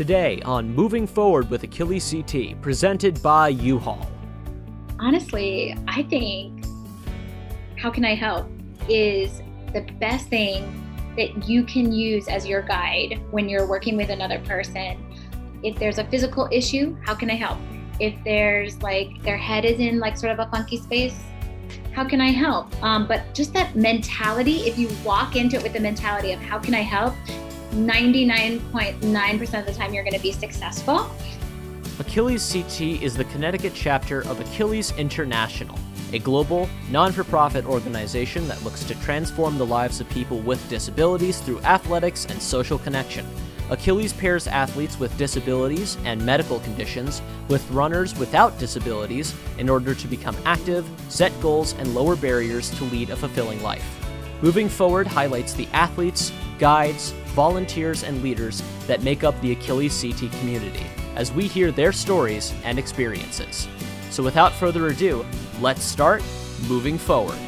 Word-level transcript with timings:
Today 0.00 0.40
on 0.46 0.74
Moving 0.74 1.06
Forward 1.06 1.50
with 1.50 1.62
Achilles 1.62 2.10
CT, 2.10 2.58
presented 2.62 3.22
by 3.22 3.50
U-Haul. 3.50 4.10
Honestly, 4.98 5.76
I 5.86 6.04
think 6.04 6.64
How 7.76 7.90
Can 7.90 8.06
I 8.06 8.14
Help 8.14 8.48
is 8.88 9.42
the 9.74 9.82
best 10.00 10.28
thing 10.28 10.64
that 11.18 11.46
you 11.46 11.64
can 11.64 11.92
use 11.92 12.28
as 12.28 12.46
your 12.46 12.62
guide 12.62 13.20
when 13.30 13.46
you're 13.46 13.66
working 13.66 13.94
with 13.94 14.08
another 14.08 14.38
person. 14.38 14.96
If 15.62 15.78
there's 15.78 15.98
a 15.98 16.04
physical 16.04 16.48
issue, 16.50 16.96
how 17.04 17.14
can 17.14 17.28
I 17.30 17.34
help? 17.34 17.58
If 17.98 18.14
there's 18.24 18.80
like 18.80 19.22
their 19.22 19.36
head 19.36 19.66
is 19.66 19.80
in 19.80 19.98
like 19.98 20.16
sort 20.16 20.32
of 20.32 20.38
a 20.38 20.50
funky 20.50 20.78
space, 20.78 21.20
how 21.92 22.08
can 22.08 22.22
I 22.22 22.30
help? 22.30 22.72
Um, 22.82 23.06
but 23.06 23.34
just 23.34 23.52
that 23.52 23.76
mentality, 23.76 24.60
if 24.60 24.78
you 24.78 24.88
walk 25.04 25.36
into 25.36 25.56
it 25.56 25.62
with 25.62 25.74
the 25.74 25.80
mentality 25.80 26.32
of 26.32 26.40
how 26.40 26.58
can 26.58 26.72
I 26.72 26.80
help, 26.80 27.14
99.9% 27.70 29.60
of 29.60 29.66
the 29.66 29.72
time 29.72 29.94
you're 29.94 30.04
going 30.04 30.14
to 30.14 30.20
be 30.20 30.32
successful. 30.32 31.10
Achilles 31.98 32.52
CT 32.52 33.02
is 33.02 33.16
the 33.16 33.24
Connecticut 33.24 33.72
chapter 33.74 34.22
of 34.22 34.40
Achilles 34.40 34.92
International, 34.96 35.78
a 36.12 36.18
global, 36.18 36.68
non 36.90 37.12
for 37.12 37.24
profit 37.24 37.64
organization 37.66 38.48
that 38.48 38.62
looks 38.64 38.84
to 38.84 38.94
transform 39.02 39.58
the 39.58 39.66
lives 39.66 40.00
of 40.00 40.08
people 40.08 40.40
with 40.40 40.66
disabilities 40.68 41.40
through 41.40 41.60
athletics 41.60 42.24
and 42.26 42.40
social 42.40 42.78
connection. 42.78 43.26
Achilles 43.70 44.12
pairs 44.12 44.48
athletes 44.48 44.98
with 44.98 45.16
disabilities 45.16 45.96
and 46.04 46.24
medical 46.24 46.58
conditions 46.60 47.22
with 47.48 47.70
runners 47.70 48.18
without 48.18 48.58
disabilities 48.58 49.34
in 49.58 49.68
order 49.68 49.94
to 49.94 50.08
become 50.08 50.36
active, 50.44 50.88
set 51.08 51.38
goals, 51.40 51.74
and 51.74 51.94
lower 51.94 52.16
barriers 52.16 52.70
to 52.70 52.84
lead 52.84 53.10
a 53.10 53.16
fulfilling 53.16 53.62
life. 53.62 53.84
Moving 54.42 54.68
Forward 54.68 55.06
highlights 55.06 55.52
the 55.52 55.68
athletes, 55.68 56.32
guides, 56.58 57.14
volunteers, 57.30 58.02
and 58.02 58.22
leaders 58.22 58.62
that 58.86 59.02
make 59.02 59.24
up 59.24 59.40
the 59.40 59.52
Achilles 59.52 60.00
CT 60.00 60.30
community 60.32 60.86
as 61.16 61.32
we 61.32 61.46
hear 61.46 61.70
their 61.70 61.92
stories 61.92 62.52
and 62.64 62.78
experiences. 62.78 63.68
So 64.10 64.22
without 64.22 64.52
further 64.52 64.88
ado, 64.88 65.24
let's 65.60 65.82
start 65.82 66.22
moving 66.68 66.98
forward. 66.98 67.38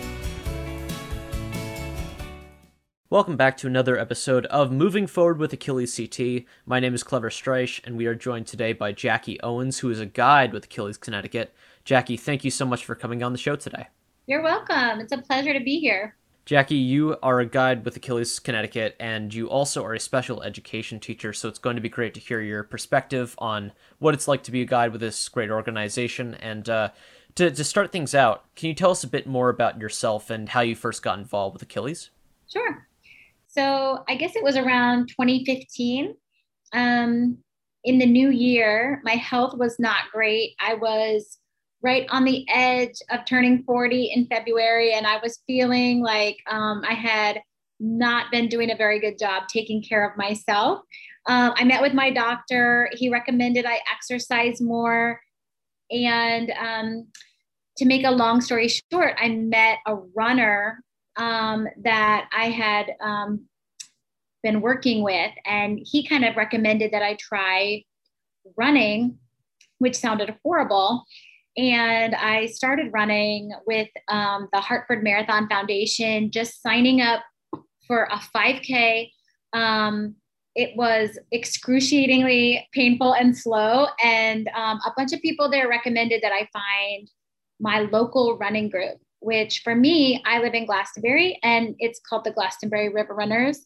Welcome 3.11 3.37
back 3.37 3.59
to 3.59 3.67
another 3.67 3.99
episode 3.99 4.47
of 4.47 4.73
Moving 4.73 5.07
Forward 5.07 5.37
with 5.37 5.53
Achilles 5.53 5.95
CT. 5.95 6.45
My 6.65 6.81
name 6.81 6.95
is 6.95 7.03
Clever 7.03 7.29
Streich, 7.29 7.79
and 7.85 7.99
we 7.99 8.07
are 8.07 8.15
joined 8.15 8.47
today 8.47 8.73
by 8.73 8.93
Jackie 8.93 9.39
Owens, 9.43 9.81
who 9.81 9.91
is 9.91 10.01
a 10.01 10.07
guide 10.07 10.55
with 10.55 10.65
Achilles 10.65 10.97
Connecticut. 10.97 11.55
Jackie, 11.85 12.17
thank 12.17 12.43
you 12.43 12.51
so 12.51 12.65
much 12.65 12.87
for 12.87 12.95
coming 12.95 13.23
on 13.23 13.33
the 13.33 13.39
show 13.39 13.55
today. 13.55 13.89
You're 14.27 14.43
welcome. 14.43 15.01
It's 15.01 15.13
a 15.13 15.19
pleasure 15.19 15.53
to 15.53 15.63
be 15.63 15.79
here. 15.79 16.17
Jackie, 16.45 16.75
you 16.75 17.17
are 17.23 17.39
a 17.39 17.47
guide 17.47 17.85
with 17.85 17.97
Achilles 17.97 18.41
Connecticut, 18.41 18.97
and 18.99 19.33
you 19.33 19.49
also 19.49 19.85
are 19.85 19.95
a 19.95 20.01
special 20.01 20.43
education 20.43 20.99
teacher. 20.99 21.33
So 21.33 21.49
it's 21.49 21.59
going 21.59 21.77
to 21.77 21.83
be 21.83 21.89
great 21.89 22.15
to 22.15 22.21
hear 22.21 22.41
your 22.41 22.65
perspective 22.65 23.37
on 23.39 23.71
what 24.01 24.13
it's 24.13 24.27
like 24.27 24.43
to 24.45 24.51
be 24.51 24.61
a 24.61 24.67
guide 24.67 24.91
with 24.91 25.01
this 25.01 25.29
great 25.29 25.51
organization. 25.51 26.35
And 26.35 26.69
uh, 26.69 26.89
to, 27.37 27.51
to 27.53 27.65
start 27.65 27.93
things 27.93 28.13
out, 28.13 28.45
can 28.57 28.69
you 28.69 28.75
tell 28.75 28.91
us 28.91 29.05
a 29.05 29.09
bit 29.09 29.29
more 29.29 29.51
about 29.51 29.81
yourself 29.81 30.31
and 30.31 30.49
how 30.49 30.63
you 30.63 30.75
first 30.75 31.03
got 31.03 31.19
involved 31.19 31.55
with 31.55 31.63
Achilles? 31.63 32.11
Sure. 32.49 32.89
So 33.47 34.03
I 34.09 34.17
guess 34.17 34.35
it 34.35 34.43
was 34.43 34.57
around 34.57 35.09
2015. 35.11 36.15
Um, 36.73 37.39
in 37.85 37.99
the 37.99 38.07
new 38.07 38.31
year, 38.31 39.01
my 39.05 39.15
health 39.15 39.57
was 39.57 39.79
not 39.79 40.11
great. 40.13 40.55
I 40.59 40.75
was 40.75 41.39
right 41.83 42.07
on 42.11 42.25
the 42.25 42.47
edge 42.49 42.95
of 43.11 43.25
turning 43.25 43.65
40 43.65 44.13
in 44.15 44.27
February, 44.27 44.95
and 44.95 45.07
I 45.07 45.19
was 45.19 45.41
feeling 45.47 46.01
like 46.01 46.39
um, 46.51 46.83
I 46.89 46.95
had 46.95 47.41
not 47.81 48.31
been 48.31 48.49
doing 48.49 48.71
a 48.71 48.77
very 48.77 49.01
good 49.01 49.19
job 49.19 49.45
taking 49.49 49.83
care 49.83 50.09
of 50.09 50.17
myself. 50.17 50.81
Um, 51.27 51.53
I 51.57 51.65
met 51.65 51.83
with 51.83 51.95
my 51.95 52.11
doctor. 52.11 52.89
He 52.93 53.09
recommended 53.09 53.67
I 53.67 53.81
exercise 53.93 54.61
more. 54.61 55.21
And 55.91 56.53
um, 56.59 57.07
to 57.79 57.85
make 57.85 58.05
a 58.05 58.11
long 58.11 58.41
story 58.41 58.69
short, 58.69 59.15
I 59.21 59.29
met 59.29 59.79
a 59.87 59.97
runner 60.17 60.83
um, 61.17 61.67
that 61.83 62.29
I 62.37 62.51
had 62.51 62.93
um, 63.01 63.47
been 64.43 64.61
working 64.61 65.03
with, 65.03 65.33
and 65.45 65.81
he 65.83 66.07
kind 66.07 66.25
of 66.25 66.37
recommended 66.37 66.93
that 66.93 67.03
I 67.03 67.17
try 67.17 67.85
running, 68.57 69.19
which 69.79 69.97
sounded 69.97 70.35
horrible 70.43 71.05
and 71.57 72.15
I 72.15 72.47
started 72.47 72.93
running 72.93 73.53
with 73.67 73.89
um, 74.09 74.49
the 74.53 74.61
Hartford 74.61 75.05
Marathon 75.05 75.49
Foundation, 75.49 76.31
just 76.31 76.63
signing 76.63 77.01
up 77.01 77.23
for 77.87 78.09
a 78.11 78.21
5K. 78.35 79.11
Um, 79.53 80.15
it 80.55 80.77
was 80.77 81.19
excruciatingly 81.33 82.67
painful 82.73 83.15
and 83.15 83.37
slow, 83.37 83.87
and 84.03 84.49
um, 84.55 84.81
a 84.87 84.93
bunch 84.97 85.13
of 85.13 85.21
people 85.21 85.51
there 85.51 85.69
recommended 85.69 86.23
that 86.23 86.33
I 86.33 86.49
find 86.53 87.11
my 87.61 87.81
local 87.81 88.39
running 88.39 88.69
group. 88.69 88.99
Which 89.21 89.61
for 89.63 89.77
me, 89.77 90.21
I 90.27 90.41
live 90.41 90.55
in 90.55 90.67
Glastonbury, 90.67 91.39
and 91.43 91.77
it's 91.79 92.01
called 92.01 92.25
the 92.25 92.33
Glastonbury 92.33 92.89
River 92.89 93.15
Runners. 93.15 93.65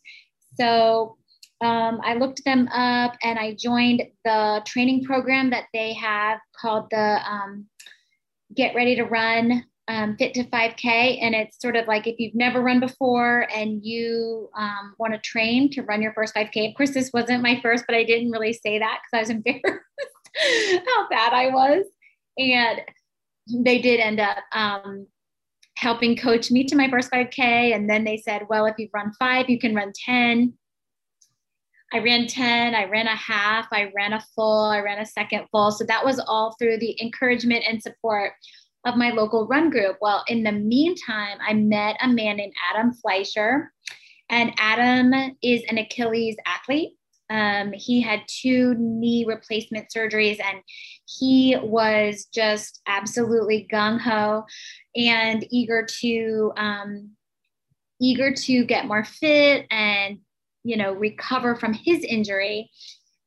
So 0.58 1.16
um, 1.62 2.00
I 2.05 2.15
looked 2.15 2.44
them 2.44 2.69
up 2.69 3.15
and 3.22 3.39
I 3.39 3.56
joined 3.59 4.03
the 4.25 4.62
training 4.67 5.05
program 5.05 5.50
that 5.50 5.65
they 5.72 5.94
have 5.94 6.39
called 6.61 6.89
the 6.91 7.21
um, 7.27 7.67
Get 8.55 8.75
Ready 8.75 8.97
to 8.97 9.05
Run 9.05 9.65
um, 9.89 10.17
Fit 10.19 10.34
to 10.34 10.44
5K. 10.44 11.19
And 11.22 11.34
it's 11.34 11.61
sort 11.61 11.77
of 11.77 11.87
like 11.87 12.06
if 12.06 12.17
you've 12.19 12.34
never 12.34 12.61
run 12.61 12.81
before 12.81 13.49
and 13.55 13.83
you 13.83 14.50
um, 14.56 14.94
want 14.99 15.15
to 15.15 15.21
train 15.21 15.71
to 15.71 15.83
run 15.83 16.03
your 16.03 16.12
first 16.12 16.34
5K. 16.34 16.71
Of 16.71 16.77
course, 16.77 16.93
this 16.93 17.11
wasn't 17.15 17.43
my 17.43 17.59
first, 17.62 17.84
but 17.87 17.97
I 17.97 18.05
didn't 18.05 18.33
really 18.33 18.53
say 18.53 18.78
that 18.78 19.00
because 19.00 19.17
I 19.17 19.21
was 19.21 19.31
embarrassed 19.47 20.84
how 20.87 21.09
bad 21.09 21.33
I 21.33 21.49
was. 21.49 21.87
And 22.37 22.83
they 23.65 23.78
did 23.78 24.00
end 24.00 24.21
up 24.21 24.38
um, 24.53 25.06
helping 25.77 26.17
coach 26.17 26.50
me 26.50 26.65
to 26.65 26.77
my 26.77 26.91
first 26.91 27.11
5K. 27.11 27.75
And 27.75 27.88
then 27.88 28.05
they 28.05 28.19
said, 28.19 28.43
well, 28.50 28.67
if 28.67 28.75
you've 28.77 28.91
run 28.93 29.12
five, 29.19 29.49
you 29.49 29.59
can 29.59 29.75
run 29.75 29.93
10. 30.05 30.53
I 31.96 32.00
ran 32.00 32.26
10, 32.26 32.74
I 32.74 32.84
ran 32.84 33.06
a 33.06 33.16
half, 33.16 33.68
I 33.72 33.90
ran 33.96 34.12
a 34.12 34.20
full, 34.34 34.66
I 34.66 34.80
ran 34.80 34.98
a 34.98 35.06
second 35.06 35.46
full. 35.50 35.70
So 35.72 35.82
that 35.84 36.04
was 36.04 36.18
all 36.18 36.54
through 36.58 36.76
the 36.76 36.94
encouragement 37.00 37.64
and 37.66 37.82
support 37.82 38.32
of 38.84 38.98
my 38.98 39.12
local 39.12 39.46
run 39.46 39.70
group. 39.70 39.96
Well, 40.02 40.22
in 40.28 40.42
the 40.42 40.52
meantime, 40.52 41.38
I 41.40 41.54
met 41.54 41.96
a 42.02 42.08
man 42.08 42.36
named 42.36 42.52
Adam 42.70 42.92
Fleischer, 42.92 43.72
and 44.28 44.52
Adam 44.58 45.36
is 45.42 45.62
an 45.70 45.78
Achilles 45.78 46.36
athlete. 46.44 46.92
Um, 47.30 47.72
he 47.72 48.02
had 48.02 48.20
two 48.28 48.74
knee 48.78 49.24
replacement 49.26 49.86
surgeries 49.88 50.38
and 50.38 50.58
he 51.06 51.56
was 51.60 52.26
just 52.26 52.82
absolutely 52.86 53.66
gung 53.72 53.98
ho 53.98 54.44
and 54.94 55.46
eager 55.50 55.86
to 56.02 56.52
um, 56.58 57.12
eager 58.00 58.32
to 58.32 58.64
get 58.64 58.86
more 58.86 59.04
fit 59.04 59.66
and 59.70 60.18
you 60.66 60.77
know, 60.77 60.93
recover 60.93 61.54
from 61.56 61.72
his 61.72 62.04
injury. 62.04 62.71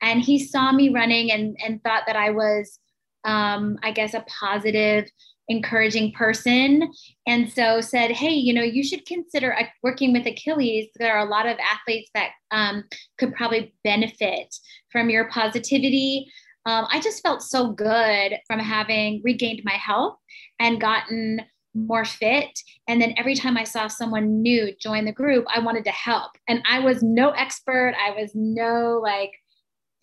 And 0.02 0.22
he 0.22 0.40
saw 0.40 0.72
me 0.72 0.90
running 0.90 1.32
and, 1.32 1.58
and 1.64 1.84
thought 1.84 2.04
that 2.08 2.16
I 2.16 2.30
was, 2.30 2.80
um, 3.26 3.78
I 3.84 3.92
guess, 3.92 4.14
a 4.14 4.26
positive, 4.40 5.10
encouraging 5.50 6.14
person. 6.14 6.92
And 7.28 7.52
so 7.52 7.82
said, 7.82 8.12
hey, 8.12 8.32
you 8.32 8.54
know, 8.54 8.62
you 8.62 8.84
should 8.84 9.06
consider 9.06 9.56
uh, 9.56 9.64
working 9.84 10.14
with 10.14 10.28
Achilles. 10.28 10.88
There 10.96 11.18
are 11.18 11.26
a 11.26 11.30
lot 11.30 11.48
of 11.48 11.58
athletes 11.60 12.10
that 12.14 12.32
um, 12.52 12.84
could 13.18 13.34
probably 13.34 13.74
benefit 13.84 14.56
from 14.92 15.10
your 15.10 15.28
positivity. 15.30 16.32
Um, 16.66 16.86
I 16.92 17.00
just 17.02 17.24
felt 17.24 17.42
so 17.42 17.72
good 17.72 18.38
from 18.48 18.60
having 18.60 19.22
regained 19.24 19.62
my 19.64 19.74
health 19.74 20.18
and 20.60 20.80
gotten 20.80 21.42
more 21.74 22.06
fit. 22.06 22.60
And 22.88 23.02
then 23.02 23.14
every 23.18 23.36
time 23.36 23.58
I 23.58 23.64
saw 23.64 23.88
someone 23.88 24.42
new 24.42 24.74
join 24.82 25.06
the 25.06 25.12
group, 25.12 25.46
I 25.54 25.60
wanted 25.60 25.86
to 25.86 25.92
help. 25.92 26.32
And 26.48 26.62
I 26.68 26.80
was 26.80 27.04
no 27.04 27.30
expert, 27.32 27.94
I 28.00 28.12
was 28.20 28.32
no 28.34 29.00
like 29.04 29.32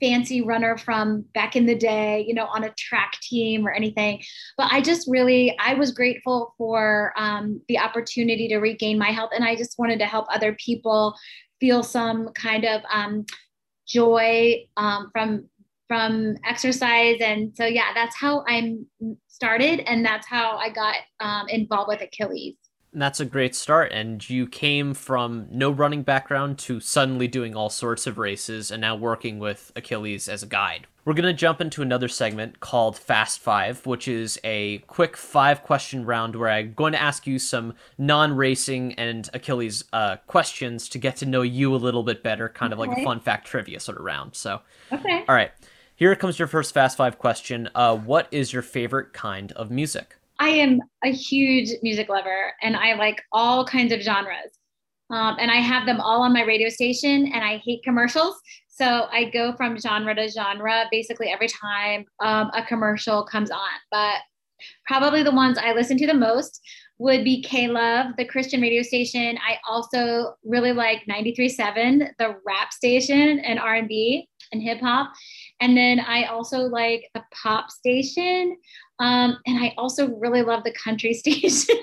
fancy 0.01 0.43
runner 0.43 0.77
from 0.77 1.23
back 1.35 1.57
in 1.57 1.67
the 1.67 1.75
day, 1.75 2.25
you 2.27 2.35
know, 2.35 2.47
on 2.47 2.65
a 2.65 2.75
track 2.79 3.13
team 3.23 3.67
or 3.67 3.73
anything. 3.73 4.23
But 4.57 4.71
I 4.71 4.81
just 4.81 5.09
really, 5.09 5.57
I 5.59 5.75
was 5.75 5.93
grateful 5.93 6.55
for 6.59 7.13
um, 7.17 7.61
the 7.69 7.79
opportunity 7.79 8.49
to 8.49 8.59
regain 8.59 8.99
my 8.99 9.11
health. 9.11 9.31
And 9.35 9.45
I 9.45 9.57
just 9.57 9.79
wanted 9.79 9.99
to 10.01 10.07
help 10.07 10.27
other 10.29 10.55
people 10.55 11.15
feel 11.61 11.83
some 11.83 12.29
kind 12.35 12.65
of 12.65 12.83
um, 12.93 13.25
joy 13.87 14.67
um, 14.77 15.11
from 15.13 15.49
from 15.89 16.35
exercise 16.45 17.17
and 17.21 17.53
so 17.57 17.65
yeah 17.65 17.93
that's 17.95 18.17
how 18.17 18.45
i'm 18.49 18.87
started 19.29 19.81
and 19.89 20.05
that's 20.05 20.27
how 20.27 20.57
i 20.57 20.69
got 20.69 20.97
um, 21.21 21.49
involved 21.49 21.89
with 21.89 22.01
achilles 22.01 22.55
That's 22.97 23.21
a 23.21 23.27
great 23.27 23.55
start. 23.55 23.93
And 23.93 24.29
you 24.29 24.47
came 24.47 24.95
from 24.95 25.49
no 25.51 25.71
running 25.71 26.03
background 26.03 26.59
to 26.61 26.81
suddenly 26.81 27.29
doing 27.29 27.55
all 27.55 27.69
sorts 27.69 28.07
of 28.07 28.17
races 28.17 28.71
and 28.71 28.81
now 28.81 28.97
working 28.97 29.39
with 29.39 29.71
Achilles 29.77 30.31
as 30.31 30.43
a 30.43 30.47
guide. 30.47 30.87
We're 31.05 31.13
going 31.13 31.27
to 31.27 31.35
jump 31.35 31.61
into 31.61 31.83
another 31.83 32.09
segment 32.09 32.61
called 32.61 32.99
Fast 32.99 33.39
Five, 33.39 33.85
which 33.85 34.09
is 34.09 34.41
a 34.43 34.79
quick 34.87 35.17
five 35.17 35.63
question 35.63 36.07
round 36.07 36.35
where 36.35 36.49
I'm 36.49 36.73
going 36.73 36.95
to 36.95 37.01
ask 37.01 37.27
you 37.27 37.39
some 37.39 37.75
non 37.99 38.33
racing 38.33 38.95
and 38.95 39.29
Achilles 39.35 39.85
uh, 39.93 40.17
questions 40.27 40.89
to 40.89 40.99
get 40.99 41.17
to 41.17 41.27
know 41.27 41.43
you 41.43 41.75
a 41.75 41.77
little 41.77 42.03
bit 42.03 42.23
better, 42.23 42.49
kind 42.49 42.73
okay. 42.73 42.83
of 42.83 42.89
like 42.89 42.99
a 42.99 43.05
fun 43.05 43.21
fact 43.21 43.47
trivia 43.47 43.79
sort 43.79 43.99
of 43.99 44.05
round. 44.05 44.35
So, 44.35 44.63
okay. 44.91 45.23
All 45.29 45.35
right. 45.35 45.53
Here 45.99 46.15
comes 46.15 46.39
your 46.39 46.47
first 46.47 46.75
Fast 46.75 46.99
Five 46.99 47.19
question. 47.19 47.71
Uh, 47.75 47.97
what 47.97 48.29
is 48.31 48.53
your 48.53 48.61
favorite 48.61 49.15
kind 49.15 49.51
of 49.53 49.71
music? 49.71 50.17
I 50.39 50.51
am 50.51 50.83
a 51.03 51.11
huge 51.11 51.71
music 51.83 52.11
lover 52.11 52.53
and 52.61 52.77
I 52.77 52.93
like 52.97 53.23
all 53.33 53.65
kinds 53.65 53.95
of 53.95 54.03
genres. 54.03 54.59
Um, 55.09 55.37
and 55.41 55.51
I 55.51 55.57
have 55.57 55.87
them 55.87 55.99
all 55.99 56.21
on 56.21 56.35
my 56.35 56.43
radio 56.43 56.69
station 56.69 57.33
and 57.33 57.43
I 57.43 57.63
hate 57.65 57.83
commercials. 57.83 58.39
So 58.69 59.09
I 59.11 59.31
go 59.31 59.55
from 59.57 59.79
genre 59.79 60.15
to 60.15 60.29
genre 60.29 60.85
basically 60.91 61.29
every 61.29 61.49
time 61.49 62.05
um, 62.21 62.51
a 62.53 62.63
commercial 62.63 63.25
comes 63.25 63.51
on. 63.51 63.59
But 63.91 64.17
probably 64.87 65.23
the 65.23 65.33
ones 65.33 65.57
I 65.57 65.73
listen 65.73 65.97
to 65.97 66.07
the 66.07 66.13
most 66.13 66.61
would 66.99 67.25
be 67.25 67.43
K 67.43 67.69
Love, 67.69 68.17
the 68.19 68.27
Christian 68.27 68.61
radio 68.61 68.83
station. 68.83 69.39
I 69.39 69.57
also 69.67 70.35
really 70.45 70.73
like 70.73 71.07
93.7, 71.09 72.11
the 72.19 72.37
rap 72.47 72.75
station 72.75 73.39
and 73.39 73.59
R&B 73.59 74.29
and 74.53 74.63
hip 74.63 74.81
hop. 74.81 75.13
And 75.61 75.77
then 75.77 76.01
I 76.01 76.25
also 76.25 76.61
like 76.61 77.09
the 77.15 77.25
pop 77.31 77.71
station. 77.71 78.57
Um, 78.99 79.39
and 79.47 79.59
I 79.59 79.75
also 79.79 80.09
really 80.17 80.43
love 80.43 80.65
the 80.65 80.73
country 80.73 81.15
station. 81.15 81.77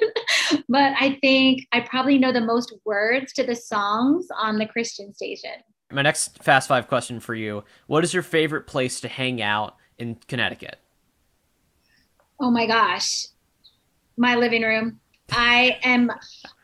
but 0.70 0.94
I 1.00 1.18
think 1.22 1.68
I 1.72 1.82
probably 1.82 2.18
know 2.18 2.32
the 2.32 2.42
most 2.42 2.74
words 2.86 3.34
to 3.34 3.44
the 3.44 3.56
songs 3.56 4.28
on 4.38 4.58
the 4.58 4.66
Christian 4.66 5.14
station. 5.14 5.52
My 5.92 6.02
next 6.02 6.44
Fast 6.44 6.68
Five 6.68 6.88
question 6.88 7.20
for 7.20 7.36
you 7.36 7.64
What 7.88 8.04
is 8.04 8.14
your 8.14 8.24
favorite 8.24 8.66
place 8.66 9.00
to 9.02 9.08
hang 9.08 9.42
out 9.42 9.76
in 9.98 10.16
Connecticut? 10.28 10.80
Oh 12.40 12.50
my 12.50 12.66
gosh, 12.66 13.28
my 14.18 14.36
living 14.36 14.64
room. 14.64 15.00
I 15.32 15.80
am 15.84 16.12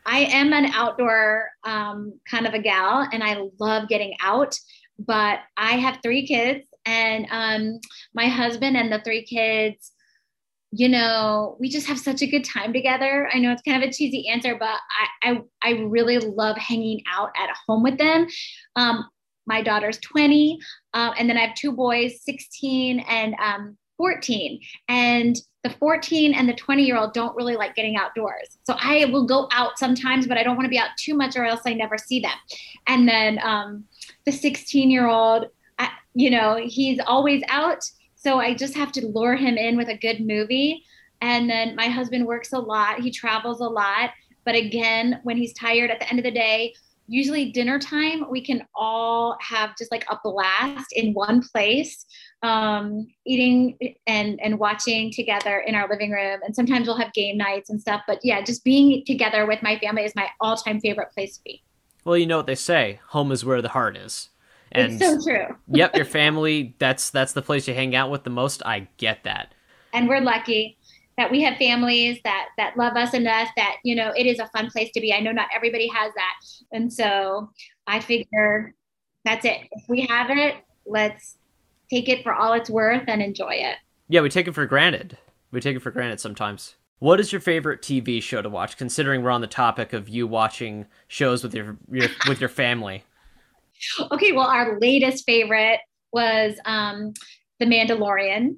I 0.04 0.20
am 0.20 0.52
an 0.52 0.66
outdoor 0.66 1.50
um, 1.64 2.14
kind 2.28 2.46
of 2.46 2.54
a 2.54 2.58
gal, 2.58 3.08
and 3.12 3.22
I 3.22 3.42
love 3.58 3.88
getting 3.88 4.14
out. 4.22 4.58
But 4.98 5.40
I 5.56 5.72
have 5.72 6.00
three 6.02 6.26
kids, 6.26 6.66
and 6.86 7.26
um, 7.30 7.80
my 8.14 8.26
husband 8.26 8.76
and 8.76 8.92
the 8.92 9.00
three 9.00 9.24
kids 9.24 9.92
you 10.72 10.88
know, 10.88 11.56
we 11.58 11.68
just 11.68 11.88
have 11.88 11.98
such 11.98 12.22
a 12.22 12.28
good 12.28 12.44
time 12.44 12.72
together. 12.72 13.28
I 13.32 13.40
know 13.40 13.50
it's 13.50 13.62
kind 13.62 13.82
of 13.82 13.88
a 13.88 13.92
cheesy 13.92 14.28
answer, 14.28 14.54
but 14.56 14.68
I 15.22 15.30
I, 15.30 15.40
I 15.62 15.70
really 15.80 16.18
love 16.18 16.56
hanging 16.56 17.02
out 17.10 17.30
at 17.36 17.50
home 17.66 17.82
with 17.82 17.98
them. 17.98 18.28
Um, 18.76 19.04
my 19.46 19.62
daughter's 19.62 19.98
20, 19.98 20.60
uh, 20.94 21.12
and 21.18 21.28
then 21.28 21.36
I 21.36 21.46
have 21.46 21.56
two 21.56 21.72
boys, 21.72 22.22
16 22.22 23.00
and 23.00 23.34
um, 23.42 23.76
14. 23.96 24.60
And 24.88 25.36
the 25.64 25.70
14 25.70 26.34
and 26.34 26.48
the 26.48 26.54
20 26.54 26.84
year 26.84 26.96
old 26.96 27.12
don't 27.12 27.34
really 27.34 27.56
like 27.56 27.74
getting 27.74 27.96
outdoors. 27.96 28.58
So 28.62 28.76
I 28.78 29.06
will 29.06 29.26
go 29.26 29.48
out 29.52 29.78
sometimes, 29.78 30.26
but 30.26 30.38
I 30.38 30.42
don't 30.42 30.56
want 30.56 30.66
to 30.66 30.70
be 30.70 30.78
out 30.78 30.90
too 30.98 31.14
much 31.14 31.36
or 31.36 31.44
else 31.44 31.62
I 31.66 31.74
never 31.74 31.98
see 31.98 32.20
them. 32.20 32.32
And 32.86 33.08
then 33.08 33.40
um, 33.42 33.84
the 34.24 34.32
16 34.32 34.90
year 34.90 35.08
old, 35.08 35.46
you 36.14 36.30
know, 36.30 36.60
he's 36.62 36.98
always 37.06 37.42
out 37.48 37.82
so 38.20 38.38
I 38.38 38.52
just 38.52 38.74
have 38.74 38.92
to 38.92 39.06
lure 39.06 39.34
him 39.34 39.56
in 39.56 39.78
with 39.78 39.88
a 39.88 39.96
good 39.96 40.20
movie. 40.20 40.84
And 41.22 41.48
then 41.48 41.74
my 41.74 41.86
husband 41.86 42.26
works 42.26 42.52
a 42.52 42.58
lot, 42.58 43.00
he 43.00 43.10
travels 43.10 43.60
a 43.60 43.68
lot. 43.68 44.10
But 44.44 44.54
again, 44.54 45.20
when 45.22 45.38
he's 45.38 45.54
tired 45.54 45.90
at 45.90 46.00
the 46.00 46.08
end 46.08 46.18
of 46.18 46.24
the 46.24 46.30
day, 46.30 46.74
usually 47.06 47.50
dinner 47.50 47.78
time, 47.78 48.30
we 48.30 48.44
can 48.44 48.66
all 48.74 49.38
have 49.40 49.74
just 49.78 49.90
like 49.90 50.04
a 50.10 50.18
blast 50.22 50.92
in 50.92 51.14
one 51.14 51.42
place, 51.42 52.04
um, 52.42 53.06
eating 53.26 53.78
and, 54.06 54.38
and 54.42 54.58
watching 54.58 55.10
together 55.10 55.60
in 55.66 55.74
our 55.74 55.88
living 55.88 56.10
room. 56.10 56.40
And 56.44 56.54
sometimes 56.54 56.86
we'll 56.86 56.98
have 56.98 57.12
game 57.14 57.38
nights 57.38 57.70
and 57.70 57.80
stuff. 57.80 58.02
But 58.06 58.20
yeah, 58.22 58.42
just 58.42 58.64
being 58.64 59.02
together 59.06 59.46
with 59.46 59.62
my 59.62 59.78
family 59.78 60.04
is 60.04 60.14
my 60.14 60.28
all 60.40 60.56
time 60.56 60.78
favorite 60.80 61.10
place 61.12 61.38
to 61.38 61.42
be. 61.44 61.62
Well, 62.04 62.18
you 62.18 62.26
know 62.26 62.38
what 62.38 62.46
they 62.46 62.54
say 62.54 63.00
home 63.08 63.32
is 63.32 63.44
where 63.44 63.62
the 63.62 63.70
heart 63.70 63.96
is. 63.96 64.29
And 64.72 64.92
it's 64.92 65.04
so 65.04 65.18
true. 65.22 65.56
yep, 65.68 65.96
your 65.96 66.04
family, 66.04 66.74
that's 66.78 67.10
that's 67.10 67.32
the 67.32 67.42
place 67.42 67.66
you 67.66 67.74
hang 67.74 67.94
out 67.94 68.10
with 68.10 68.24
the 68.24 68.30
most. 68.30 68.62
I 68.64 68.88
get 68.96 69.24
that. 69.24 69.52
And 69.92 70.08
we're 70.08 70.20
lucky 70.20 70.78
that 71.16 71.30
we 71.30 71.42
have 71.42 71.56
families 71.56 72.18
that 72.24 72.48
that 72.56 72.76
love 72.76 72.96
us 72.96 73.12
enough 73.12 73.48
that, 73.56 73.76
you 73.82 73.94
know, 73.94 74.12
it 74.16 74.26
is 74.26 74.38
a 74.38 74.48
fun 74.48 74.70
place 74.70 74.90
to 74.92 75.00
be. 75.00 75.12
I 75.12 75.20
know 75.20 75.32
not 75.32 75.48
everybody 75.54 75.88
has 75.88 76.12
that. 76.14 76.34
And 76.72 76.92
so 76.92 77.50
I 77.86 78.00
figure 78.00 78.74
that's 79.24 79.44
it. 79.44 79.58
If 79.72 79.88
we 79.88 80.02
have 80.02 80.30
it, 80.30 80.54
let's 80.86 81.36
take 81.90 82.08
it 82.08 82.22
for 82.22 82.32
all 82.32 82.52
it's 82.52 82.70
worth 82.70 83.04
and 83.08 83.20
enjoy 83.20 83.54
it. 83.54 83.76
Yeah, 84.08 84.20
we 84.20 84.28
take 84.28 84.48
it 84.48 84.54
for 84.54 84.66
granted. 84.66 85.18
We 85.50 85.60
take 85.60 85.76
it 85.76 85.82
for 85.82 85.90
granted 85.90 86.20
sometimes. 86.20 86.76
What 87.00 87.18
is 87.18 87.32
your 87.32 87.40
favorite 87.40 87.82
TV 87.82 88.22
show 88.22 88.42
to 88.42 88.48
watch? 88.48 88.76
Considering 88.76 89.22
we're 89.22 89.30
on 89.30 89.40
the 89.40 89.46
topic 89.46 89.92
of 89.92 90.08
you 90.08 90.26
watching 90.26 90.86
shows 91.08 91.42
with 91.42 91.54
your, 91.54 91.76
your 91.90 92.08
with 92.28 92.40
your 92.40 92.48
family 92.48 93.04
okay, 94.12 94.32
well, 94.32 94.46
our 94.46 94.78
latest 94.78 95.24
favorite 95.24 95.80
was 96.12 96.58
um, 96.64 97.12
The 97.58 97.66
Mandalorian. 97.66 98.56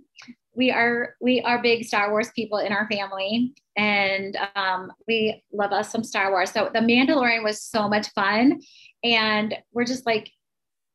We 0.55 0.71
are 0.71 1.15
we 1.21 1.41
are 1.41 1.63
big 1.63 1.85
Star 1.85 2.11
Wars 2.11 2.31
people 2.35 2.59
in 2.59 2.73
our 2.73 2.87
family, 2.91 3.55
and 3.77 4.37
um, 4.55 4.93
we 5.09 5.43
love 5.53 5.73
us 5.73 5.91
some 5.91 6.05
Star 6.05 6.31
Wars. 6.31 6.51
So 6.51 6.71
The 6.73 6.81
Mandalorian 6.81 7.43
was 7.43 7.63
so 7.63 7.89
much 7.89 8.09
fun, 8.11 8.61
and 9.03 9.55
we're 9.73 9.87
just 9.87 10.07
like 10.07 10.31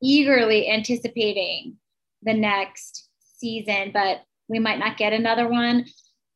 eagerly 0.01 0.69
anticipating 0.69 1.77
the 2.21 2.33
next 2.33 3.09
season, 3.37 3.91
but 3.93 4.21
we 4.47 4.59
might 4.59 4.79
not 4.79 4.97
get 4.97 5.13
another 5.13 5.47
one. 5.47 5.85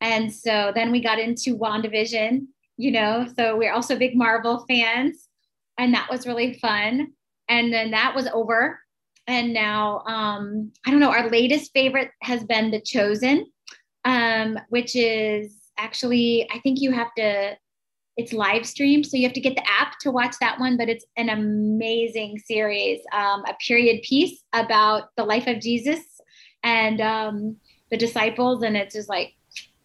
And 0.00 0.32
so 0.32 0.72
then 0.74 0.90
we 0.90 1.00
got 1.00 1.20
into 1.20 1.56
WandaVision, 1.56 2.46
you 2.76 2.90
know, 2.90 3.28
so 3.36 3.56
we're 3.56 3.72
also 3.72 3.96
big 3.96 4.16
Marvel 4.16 4.64
fans, 4.66 5.28
and 5.78 5.94
that 5.94 6.10
was 6.10 6.26
really 6.26 6.54
fun 6.54 7.12
and 7.52 7.72
then 7.72 7.90
that 7.90 8.14
was 8.14 8.28
over. 8.28 8.78
And 9.28 9.54
now 9.54 10.00
um, 10.00 10.72
i 10.84 10.90
don't 10.90 10.98
know 10.98 11.12
our 11.12 11.30
latest 11.30 11.70
favorite 11.72 12.10
has 12.22 12.42
been 12.42 12.72
the 12.72 12.80
chosen 12.80 13.46
um, 14.04 14.58
which 14.68 14.96
is 14.96 15.54
actually 15.78 16.48
i 16.52 16.58
think 16.58 16.80
you 16.80 16.90
have 16.90 17.14
to 17.16 17.56
it's 18.16 18.32
live 18.32 18.66
streamed 18.66 19.06
so 19.06 19.16
you 19.16 19.22
have 19.22 19.32
to 19.32 19.40
get 19.40 19.54
the 19.54 19.70
app 19.70 19.98
to 20.00 20.10
watch 20.10 20.34
that 20.40 20.58
one 20.58 20.76
but 20.76 20.88
it's 20.88 21.06
an 21.16 21.28
amazing 21.28 22.36
series 22.36 22.98
um, 23.12 23.44
a 23.44 23.54
period 23.66 24.02
piece 24.02 24.42
about 24.52 25.04
the 25.16 25.24
life 25.24 25.46
of 25.46 25.60
jesus 25.60 26.00
and 26.64 27.00
um, 27.00 27.56
the 27.92 27.96
disciples 27.96 28.64
and 28.64 28.76
it's 28.76 28.94
just 28.94 29.08
like 29.08 29.34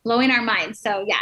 blowing 0.07 0.31
our 0.31 0.41
minds. 0.41 0.79
So 0.79 1.03
yeah. 1.05 1.19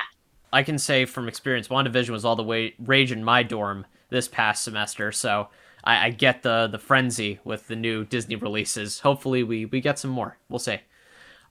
I 0.54 0.64
can 0.64 0.78
say 0.78 1.06
from 1.06 1.28
experience 1.28 1.68
wandavision 1.68 2.12
was 2.12 2.24
all 2.24 2.36
the 2.36 2.44
way 2.44 2.76
rage 2.80 3.12
in 3.12 3.24
my 3.24 3.44
dorm 3.44 3.86
this 4.10 4.28
past 4.28 4.64
semester 4.64 5.12
so 5.12 5.50
I, 5.86 6.08
I 6.08 6.10
get 6.10 6.44
the 6.44 6.68
the 6.72 6.80
frenzy 6.80 7.40
with 7.44 7.68
the 7.68 7.76
new 7.76 8.06
Disney 8.06 8.36
releases. 8.36 9.00
Hopefully, 9.00 9.44
we 9.44 9.66
we 9.66 9.82
get 9.82 10.00
some 10.00 10.12
more. 10.12 10.38
We'll 10.50 10.60
see. 10.60 10.80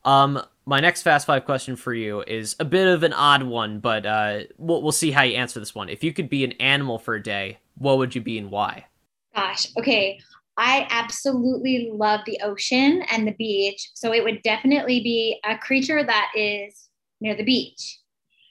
Um, 0.04 0.42
my 0.66 0.80
next 0.80 1.02
Fast 1.02 1.26
Five 1.26 1.44
question 1.44 1.76
for 1.76 1.94
you 1.94 2.22
is 2.26 2.56
a 2.60 2.64
bit 2.64 2.86
of 2.86 3.02
an 3.02 3.12
odd 3.12 3.42
one, 3.42 3.78
but 3.80 4.04
uh, 4.06 4.40
we'll 4.58 4.82
we'll 4.82 4.92
see 4.92 5.10
how 5.10 5.22
you 5.22 5.36
answer 5.36 5.60
this 5.60 5.74
one. 5.74 5.88
If 5.88 6.04
you 6.04 6.12
could 6.12 6.28
be 6.28 6.44
an 6.44 6.52
animal 6.52 6.98
for 6.98 7.14
a 7.14 7.22
day, 7.22 7.58
what 7.76 7.98
would 7.98 8.14
you 8.14 8.20
be 8.20 8.38
and 8.38 8.50
why? 8.50 8.86
Gosh, 9.34 9.66
okay. 9.78 10.20
I 10.56 10.86
absolutely 10.90 11.90
love 11.92 12.20
the 12.26 12.38
ocean 12.44 13.02
and 13.10 13.26
the 13.26 13.32
beach, 13.32 13.90
so 13.94 14.12
it 14.14 14.22
would 14.22 14.40
definitely 14.42 15.00
be 15.00 15.40
a 15.44 15.58
creature 15.58 16.04
that 16.04 16.30
is 16.36 16.88
near 17.20 17.34
the 17.34 17.42
beach. 17.42 17.98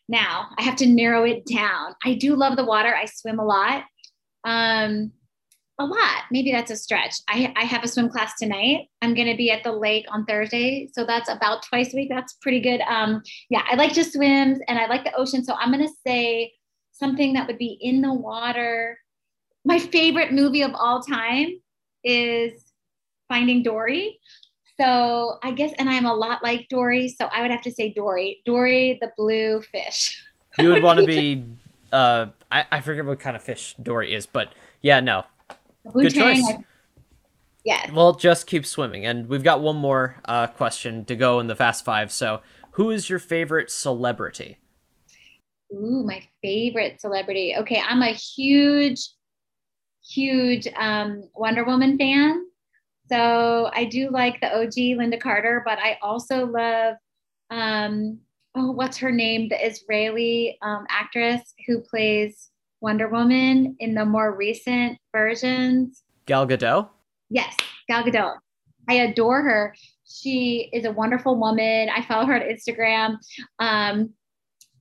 Now, 0.09 0.49
I 0.57 0.63
have 0.63 0.75
to 0.77 0.85
narrow 0.85 1.23
it 1.23 1.45
down. 1.45 1.95
I 2.03 2.15
do 2.15 2.35
love 2.35 2.57
the 2.57 2.65
water. 2.65 2.93
I 2.93 3.05
swim 3.05 3.39
a 3.39 3.45
lot. 3.45 3.85
Um, 4.43 5.13
a 5.79 5.85
lot. 5.85 6.23
Maybe 6.31 6.51
that's 6.51 6.71
a 6.71 6.75
stretch. 6.75 7.15
I, 7.27 7.51
I 7.55 7.63
have 7.63 7.83
a 7.83 7.87
swim 7.87 8.09
class 8.09 8.33
tonight. 8.37 8.89
I'm 9.01 9.15
going 9.15 9.27
to 9.27 9.35
be 9.35 9.49
at 9.49 9.63
the 9.63 9.71
lake 9.71 10.05
on 10.09 10.25
Thursday. 10.25 10.89
So 10.93 11.05
that's 11.05 11.29
about 11.29 11.63
twice 11.63 11.93
a 11.93 11.97
week. 11.97 12.09
That's 12.09 12.33
pretty 12.41 12.59
good. 12.59 12.81
Um, 12.81 13.23
yeah, 13.49 13.63
I 13.69 13.75
like 13.75 13.93
to 13.93 14.03
swim 14.03 14.61
and 14.67 14.79
I 14.79 14.87
like 14.87 15.03
the 15.03 15.15
ocean. 15.15 15.43
So 15.43 15.53
I'm 15.55 15.71
going 15.71 15.85
to 15.85 15.93
say 16.05 16.53
something 16.91 17.33
that 17.33 17.47
would 17.47 17.57
be 17.57 17.77
in 17.81 18.01
the 18.01 18.13
water. 18.13 18.99
My 19.65 19.79
favorite 19.79 20.31
movie 20.31 20.61
of 20.61 20.73
all 20.75 21.01
time 21.01 21.59
is 22.03 22.71
Finding 23.27 23.63
Dory. 23.63 24.19
So 24.79 25.37
I 25.43 25.51
guess, 25.51 25.71
and 25.79 25.89
I'm 25.89 26.05
a 26.05 26.13
lot 26.13 26.43
like 26.43 26.67
Dory. 26.69 27.09
So 27.09 27.25
I 27.31 27.41
would 27.41 27.51
have 27.51 27.61
to 27.63 27.71
say 27.71 27.93
Dory. 27.93 28.41
Dory, 28.45 28.99
the 29.01 29.11
blue 29.17 29.61
fish. 29.61 30.23
You 30.59 30.69
would 30.69 30.83
want 30.83 30.99
to 30.99 31.05
be, 31.05 31.43
uh, 31.91 32.27
I, 32.51 32.65
I 32.71 32.81
forget 32.81 33.05
what 33.05 33.19
kind 33.19 33.35
of 33.35 33.41
fish 33.41 33.75
Dory 33.81 34.13
is, 34.13 34.27
but 34.27 34.53
yeah, 34.81 34.99
no, 34.99 35.23
Good 35.91 36.13
choice. 36.13 36.49
yeah. 37.65 37.91
Well, 37.91 38.13
just 38.13 38.47
keep 38.47 38.65
swimming. 38.65 39.05
And 39.05 39.27
we've 39.27 39.43
got 39.43 39.61
one 39.61 39.75
more 39.75 40.15
uh, 40.25 40.47
question 40.47 41.05
to 41.05 41.15
go 41.15 41.39
in 41.39 41.47
the 41.47 41.55
Fast 41.55 41.83
Five. 41.83 42.11
So, 42.11 42.41
who 42.71 42.89
is 42.89 43.09
your 43.09 43.19
favorite 43.19 43.69
celebrity? 43.69 44.57
Ooh, 45.73 46.03
my 46.05 46.23
favorite 46.41 47.01
celebrity. 47.01 47.55
Okay, 47.57 47.81
I'm 47.87 48.01
a 48.01 48.13
huge, 48.13 49.09
huge 50.07 50.67
um, 50.75 51.29
Wonder 51.35 51.63
Woman 51.63 51.97
fan. 51.97 52.45
So 53.09 53.69
I 53.73 53.85
do 53.85 54.09
like 54.09 54.39
the 54.39 54.55
OG 54.55 54.73
Lynda 54.97 55.19
Carter, 55.19 55.61
but 55.65 55.77
I 55.79 55.97
also 56.01 56.45
love, 56.45 56.95
um, 57.49 58.19
oh, 58.55 58.71
what's 58.71 58.97
her 58.97 59.11
name? 59.11 59.49
The 59.49 59.65
Israeli 59.65 60.57
um, 60.61 60.85
actress 60.89 61.53
who 61.67 61.81
plays 61.81 62.49
Wonder 62.83 63.07
Woman 63.07 63.77
in 63.79 63.95
the 63.95 64.05
more 64.05 64.35
recent 64.35 64.97
versions. 65.13 66.03
Gal 66.25 66.45
Gadot? 66.45 66.89
Yes, 67.29 67.55
Gal 67.87 68.03
Gadot. 68.03 68.35
I 68.89 68.95
adore 68.95 69.41
her. 69.41 69.73
She 70.05 70.69
is 70.73 70.83
a 70.83 70.91
wonderful 70.91 71.39
woman. 71.39 71.87
I 71.87 72.01
follow 72.01 72.25
her 72.25 72.35
on 72.35 72.41
Instagram. 72.41 73.17
Um, 73.59 74.09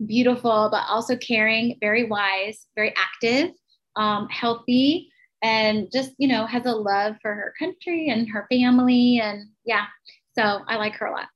beautiful, 0.05 0.69
but 0.73 0.83
also 0.89 1.17
caring, 1.17 1.79
very 1.81 2.03
wise, 2.03 2.67
very 2.75 2.93
active, 2.97 3.53
um, 3.95 4.29
healthy, 4.31 5.09
and 5.41 5.89
just, 5.93 6.11
you 6.19 6.27
know, 6.27 6.45
has 6.45 6.67
a 6.67 6.73
love 6.73 7.15
for 7.23 7.33
her 7.33 7.55
country 7.57 8.09
and 8.09 8.29
her 8.29 8.49
family. 8.51 9.21
And 9.23 9.45
yeah, 9.65 9.87
so 10.37 10.63
I 10.67 10.75
like 10.75 10.95
her 10.97 11.07
a 11.07 11.13
lot. 11.13 11.29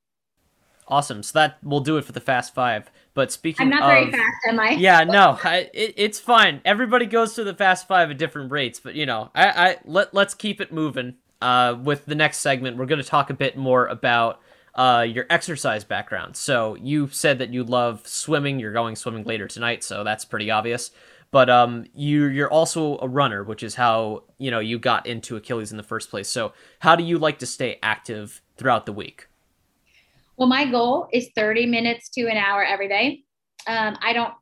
Awesome. 0.89 1.23
So 1.23 1.39
that 1.39 1.59
will 1.65 1.81
do 1.81 1.97
it 1.97 2.05
for 2.05 2.13
the 2.13 2.21
Fast 2.21 2.55
Five. 2.55 2.91
But 3.15 3.33
speaking, 3.33 3.65
I'm 3.65 3.71
not 3.71 3.83
of, 3.83 3.89
very 3.89 4.11
fast, 4.11 4.37
am 4.49 4.61
I? 4.61 4.71
yeah, 4.71 5.03
no, 5.03 5.39
I, 5.43 5.71
it, 5.73 5.95
it's 5.97 6.21
fine. 6.21 6.61
Everybody 6.65 7.07
goes 7.07 7.35
through 7.35 7.45
the 7.45 7.55
Fast 7.55 7.89
Five 7.89 8.11
at 8.11 8.19
different 8.19 8.53
rates, 8.53 8.79
but 8.79 8.95
you 8.95 9.07
know, 9.07 9.31
I, 9.35 9.49
I 9.49 9.77
let 9.85 10.15
let's 10.15 10.35
keep 10.35 10.61
it 10.61 10.73
moving. 10.73 11.15
Uh, 11.43 11.77
with 11.83 12.07
the 12.07 12.15
next 12.15 12.39
segment, 12.39 12.77
we're 12.77 12.87
going 12.87 13.03
to 13.03 13.09
talk 13.09 13.29
a 13.29 13.35
bit 13.35 13.57
more 13.57 13.87
about 13.89 14.41
uh, 14.75 15.05
your 15.09 15.27
exercise 15.29 15.85
background. 15.85 16.37
So 16.37 16.77
you 16.77 17.09
said 17.09 17.39
that 17.41 17.53
you 17.53 17.65
love 17.65 18.07
swimming. 18.07 18.59
You're 18.59 18.73
going 18.73 18.97
swimming 18.97 19.25
later 19.25 19.49
tonight, 19.49 19.83
so 19.83 20.05
that's 20.05 20.25
pretty 20.25 20.51
obvious. 20.51 20.93
But 21.33 21.51
um, 21.51 21.87
you 21.95 22.27
you're 22.27 22.51
also 22.51 22.99
a 22.99 23.09
runner, 23.09 23.43
which 23.43 23.63
is 23.63 23.75
how 23.75 24.25
you 24.39 24.51
know 24.51 24.61
you 24.61 24.79
got 24.79 25.07
into 25.07 25.37
Achilles 25.37 25.73
in 25.73 25.77
the 25.77 25.83
first 25.83 26.11
place. 26.11 26.29
So 26.29 26.53
how 26.79 26.95
do 26.95 27.03
you 27.03 27.19
like 27.19 27.41
to 27.41 27.47
stay 27.47 27.79
active 27.83 28.41
throughout 28.57 28.87
the 28.87 28.93
week? 28.93 29.27
Well, 30.37 30.49
my 30.49 30.71
goal 30.71 31.09
is 31.13 31.31
30 31.35 31.67
minutes 31.67 32.11
to 32.11 32.29
an 32.29 32.37
hour 32.37 32.63
every 32.63 32.89
day. 32.89 33.23
Um, 33.67 33.97
I 34.03 34.13
don't 34.13 34.33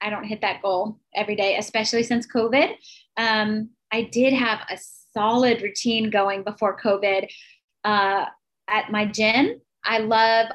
I 0.00 0.10
don't 0.10 0.24
hit 0.24 0.40
that 0.42 0.62
goal 0.62 0.98
every 1.14 1.34
day, 1.34 1.56
especially 1.56 2.04
since 2.04 2.26
COVID. 2.26 2.72
Um, 3.16 3.70
I 3.92 4.02
did 4.02 4.32
have 4.32 4.60
a 4.70 4.78
solid 5.12 5.60
routine 5.60 6.10
going 6.10 6.44
before 6.44 6.78
COVID 6.78 7.26
uh, 7.84 8.26
at 8.68 8.92
my 8.92 9.06
gym. 9.06 9.60
I 9.84 9.98
love, 9.98 10.46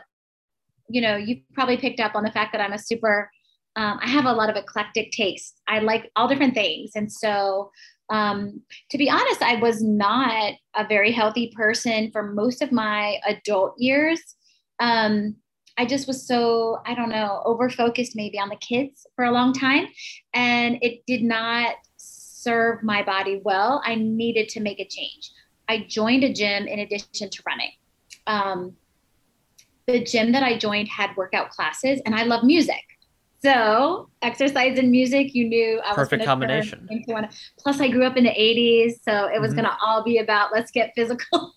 you 0.87 1.01
know, 1.01 1.17
you 1.17 1.41
probably 1.53 1.75
picked 1.75 1.99
up 1.99 2.15
on 2.15 2.23
the 2.23 2.31
fact 2.31 2.53
that 2.53 2.61
I'm 2.61 2.71
a 2.71 2.79
super, 2.79 3.29
um, 3.75 3.99
I 4.01 4.07
have 4.07 4.25
a 4.25 4.31
lot 4.31 4.49
of 4.49 4.55
eclectic 4.55 5.11
tastes. 5.11 5.55
I 5.67 5.79
like 5.79 6.09
all 6.15 6.29
different 6.29 6.53
things. 6.53 6.91
And 6.95 7.11
so, 7.11 7.69
um, 8.09 8.61
to 8.91 8.97
be 8.97 9.09
honest, 9.09 9.41
I 9.41 9.55
was 9.55 9.83
not 9.83 10.53
a 10.75 10.87
very 10.87 11.11
healthy 11.11 11.51
person 11.53 12.11
for 12.11 12.31
most 12.31 12.61
of 12.61 12.71
my 12.71 13.17
adult 13.27 13.73
years. 13.77 14.21
Um, 14.83 15.37
I 15.77 15.85
just 15.85 16.07
was 16.07 16.27
so, 16.27 16.81
I 16.85 16.93
don't 16.93 17.09
know, 17.09 17.41
over 17.45 17.69
focused 17.69 18.15
maybe 18.15 18.37
on 18.37 18.49
the 18.49 18.57
kids 18.57 19.07
for 19.15 19.25
a 19.25 19.31
long 19.31 19.53
time. 19.53 19.87
And 20.33 20.77
it 20.81 21.05
did 21.07 21.23
not 21.23 21.75
serve 21.97 22.83
my 22.83 23.01
body 23.01 23.41
well. 23.43 23.81
I 23.85 23.95
needed 23.95 24.49
to 24.49 24.59
make 24.59 24.79
a 24.79 24.87
change. 24.87 25.31
I 25.69 25.85
joined 25.87 26.25
a 26.25 26.33
gym 26.33 26.67
in 26.67 26.79
addition 26.79 27.29
to 27.29 27.43
running. 27.47 27.71
Um, 28.27 28.75
the 29.87 30.03
gym 30.03 30.33
that 30.33 30.43
I 30.43 30.57
joined 30.57 30.89
had 30.89 31.15
workout 31.15 31.49
classes, 31.49 32.01
and 32.05 32.13
I 32.13 32.23
love 32.23 32.43
music. 32.43 32.83
So 33.41 34.09
exercise 34.21 34.79
and 34.79 34.91
music, 34.91 35.35
you 35.35 35.47
knew 35.47 35.81
I 35.83 35.89
was 35.89 35.95
perfect 35.95 36.23
combination. 36.23 36.87
One. 37.05 37.27
Plus, 37.59 37.81
I 37.81 37.89
grew 37.89 38.05
up 38.05 38.15
in 38.15 38.23
the 38.23 38.29
'80s, 38.29 39.01
so 39.03 39.27
it 39.27 39.41
was 39.41 39.51
mm-hmm. 39.51 39.61
going 39.61 39.71
to 39.71 39.77
all 39.81 40.03
be 40.03 40.19
about 40.19 40.53
let's 40.53 40.71
get 40.71 40.93
physical. 40.95 41.53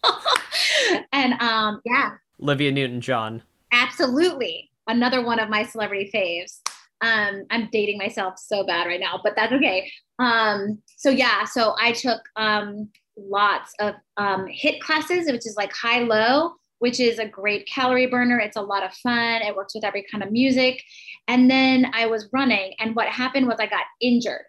and 1.13 1.35
um, 1.41 1.81
yeah, 1.85 2.13
Olivia 2.43 2.73
Newton-John. 2.73 3.43
Absolutely, 3.73 4.71
another 4.87 5.25
one 5.25 5.39
of 5.39 5.49
my 5.49 5.65
celebrity 5.65 6.11
faves. 6.15 6.61
Um, 7.01 7.45
I'm 7.51 7.69
dating 7.71 7.99
myself 7.99 8.39
so 8.39 8.65
bad 8.65 8.87
right 8.87 9.01
now, 9.01 9.21
but 9.23 9.35
that's 9.37 9.53
okay. 9.53 9.91
Um, 10.19 10.81
so 10.97 11.11
yeah, 11.11 11.45
so 11.45 11.75
I 11.79 11.93
took 11.93 12.23
um, 12.37 12.89
lots 13.19 13.75
of 13.81 13.95
um, 14.17 14.47
HIIT 14.47 14.81
classes, 14.81 15.31
which 15.31 15.47
is 15.47 15.57
like 15.57 15.73
high 15.73 16.01
low, 16.01 16.53
which 16.79 17.01
is 17.01 17.19
a 17.19 17.27
great 17.27 17.67
calorie 17.67 18.07
burner. 18.07 18.39
It's 18.39 18.57
a 18.57 18.63
lot 18.63 18.83
of 18.83 18.95
fun. 18.95 19.43
It 19.43 19.55
works 19.55 19.75
with 19.75 19.85
every 19.85 20.07
kind 20.11 20.23
of 20.23 20.33
music. 20.33 20.83
And 21.29 21.51
then 21.51 21.91
I 21.93 22.07
was 22.07 22.29
running, 22.33 22.75
and 22.79 22.95
what 22.95 23.09
happened 23.09 23.47
was 23.47 23.57
I 23.59 23.67
got 23.67 23.85
injured. 24.01 24.45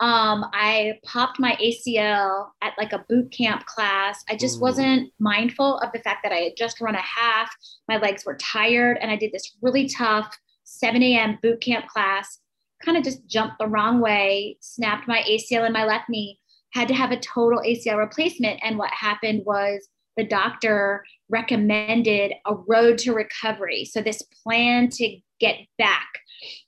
Um, 0.00 0.46
I 0.52 1.00
popped 1.04 1.40
my 1.40 1.56
ACL 1.56 2.50
at 2.62 2.74
like 2.78 2.92
a 2.92 3.04
boot 3.08 3.32
camp 3.32 3.66
class. 3.66 4.22
I 4.28 4.36
just 4.36 4.58
Ooh. 4.58 4.60
wasn't 4.60 5.12
mindful 5.18 5.78
of 5.78 5.90
the 5.92 5.98
fact 5.98 6.20
that 6.22 6.32
I 6.32 6.36
had 6.36 6.52
just 6.56 6.80
run 6.80 6.94
a 6.94 7.02
half. 7.02 7.50
My 7.88 7.96
legs 7.96 8.24
were 8.24 8.36
tired, 8.36 8.98
and 9.00 9.10
I 9.10 9.16
did 9.16 9.32
this 9.32 9.56
really 9.60 9.88
tough 9.88 10.36
7 10.64 11.02
a.m. 11.02 11.38
boot 11.42 11.60
camp 11.60 11.88
class. 11.88 12.38
Kind 12.84 12.96
of 12.96 13.02
just 13.02 13.26
jumped 13.26 13.58
the 13.58 13.66
wrong 13.66 14.00
way, 14.00 14.56
snapped 14.60 15.08
my 15.08 15.22
ACL 15.28 15.66
in 15.66 15.72
my 15.72 15.84
left 15.84 16.08
knee, 16.08 16.38
had 16.72 16.86
to 16.88 16.94
have 16.94 17.10
a 17.10 17.18
total 17.18 17.60
ACL 17.60 17.98
replacement. 17.98 18.60
And 18.62 18.78
what 18.78 18.90
happened 18.92 19.42
was 19.44 19.88
the 20.16 20.24
doctor 20.24 21.04
recommended 21.28 22.34
a 22.46 22.54
road 22.54 22.98
to 22.98 23.14
recovery. 23.14 23.84
So, 23.84 24.00
this 24.00 24.22
plan 24.44 24.90
to 24.90 25.18
get 25.40 25.56
back 25.76 26.06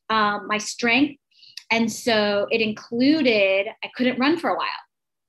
um, 0.08 0.48
my 0.48 0.58
strength. 0.58 1.19
And 1.70 1.90
so 1.90 2.46
it 2.50 2.60
included, 2.60 3.68
I 3.82 3.90
couldn't 3.94 4.18
run 4.18 4.38
for 4.38 4.50
a 4.50 4.56
while. 4.56 4.68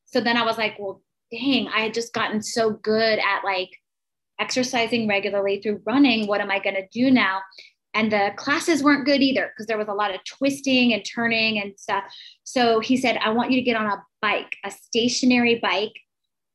So 0.06 0.20
then 0.20 0.38
I 0.38 0.44
was 0.44 0.58
like, 0.58 0.78
well, 0.80 1.02
dang, 1.32 1.68
I 1.70 1.82
had 1.82 1.94
just 1.94 2.14
gotten 2.14 2.42
so 2.42 2.72
good 2.72 3.20
at 3.20 3.44
like 3.44 3.70
exercising 4.40 5.08
regularly 5.08 5.62
through 5.62 5.82
running. 5.86 6.28
What 6.28 6.42
am 6.42 6.52
I 6.52 6.60
going 6.60 6.76
to 6.76 6.88
do 6.92 7.12
now? 7.12 7.42
And 7.94 8.12
the 8.12 8.32
classes 8.38 8.82
weren't 8.82 9.06
good 9.06 9.22
either 9.22 9.52
because 9.52 9.68
there 9.68 9.78
was 9.78 9.88
a 9.88 9.94
lot 9.94 10.14
of 10.14 10.22
twisting 10.24 10.94
and 10.94 11.04
turning 11.06 11.60
and 11.62 11.78
stuff. 11.78 12.04
So 12.44 12.80
he 12.80 12.98
said, 12.98 13.18
I 13.18 13.30
want 13.30 13.52
you 13.52 13.58
to 13.58 13.64
get 13.64 13.76
on 13.76 13.86
a 13.86 14.02
bike, 14.22 14.56
a 14.64 14.72
stationary 14.72 15.60
bike, 15.60 15.94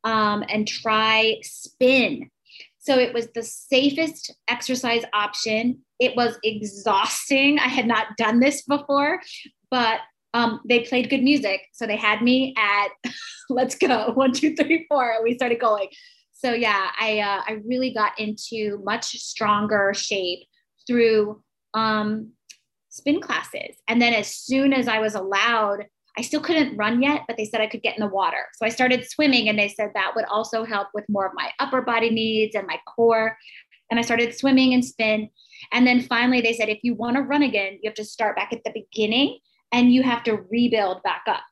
um, 0.04 0.44
and 0.48 0.66
try 0.66 1.36
spin. 1.42 2.30
So 2.78 2.98
it 2.98 3.12
was 3.12 3.28
the 3.34 3.42
safest 3.42 4.32
exercise 4.48 5.02
option. 5.12 5.80
It 5.98 6.16
was 6.16 6.38
exhausting. 6.44 7.58
I 7.58 7.68
had 7.68 7.86
not 7.86 8.16
done 8.16 8.40
this 8.40 8.62
before, 8.62 9.20
but 9.70 10.00
um, 10.34 10.60
they 10.68 10.80
played 10.80 11.08
good 11.08 11.22
music. 11.22 11.62
So 11.72 11.86
they 11.86 11.96
had 11.96 12.22
me 12.22 12.54
at 12.58 12.88
let's 13.48 13.74
go 13.74 14.12
one, 14.14 14.32
two, 14.32 14.54
three, 14.54 14.86
four. 14.88 15.10
And 15.10 15.24
we 15.24 15.34
started 15.34 15.60
going. 15.60 15.88
So 16.32 16.52
yeah, 16.52 16.90
I 17.00 17.20
uh, 17.20 17.42
I 17.46 17.58
really 17.66 17.92
got 17.92 18.18
into 18.18 18.80
much 18.84 19.06
stronger 19.16 19.92
shape 19.94 20.40
through 20.86 21.42
um, 21.74 22.32
spin 22.90 23.20
classes. 23.20 23.76
And 23.88 24.00
then 24.00 24.12
as 24.12 24.34
soon 24.34 24.72
as 24.72 24.88
I 24.88 24.98
was 24.98 25.14
allowed, 25.14 25.86
I 26.18 26.22
still 26.22 26.40
couldn't 26.40 26.76
run 26.76 27.02
yet, 27.02 27.22
but 27.26 27.36
they 27.36 27.44
said 27.44 27.60
I 27.60 27.66
could 27.66 27.82
get 27.82 27.96
in 27.96 28.00
the 28.00 28.12
water. 28.12 28.46
So 28.54 28.64
I 28.64 28.70
started 28.70 29.08
swimming 29.08 29.48
and 29.48 29.58
they 29.58 29.68
said 29.68 29.90
that 29.94 30.12
would 30.14 30.24
also 30.26 30.64
help 30.64 30.88
with 30.94 31.04
more 31.08 31.26
of 31.26 31.32
my 31.34 31.50
upper 31.58 31.82
body 31.82 32.10
needs 32.10 32.54
and 32.54 32.66
my 32.66 32.78
core. 32.86 33.36
And 33.90 34.00
I 34.00 34.02
started 34.02 34.34
swimming 34.34 34.72
and 34.72 34.84
spin. 34.84 35.28
And 35.72 35.86
then 35.86 36.00
finally 36.00 36.40
they 36.40 36.54
said, 36.54 36.68
if 36.68 36.78
you 36.82 36.94
want 36.94 37.16
to 37.16 37.22
run 37.22 37.42
again, 37.42 37.78
you 37.82 37.88
have 37.88 37.94
to 37.96 38.04
start 38.04 38.36
back 38.36 38.52
at 38.52 38.64
the 38.64 38.72
beginning 38.72 39.38
and 39.76 39.92
you 39.92 40.02
have 40.02 40.24
to 40.24 40.38
rebuild 40.50 41.02
back 41.02 41.24
up 41.26 41.42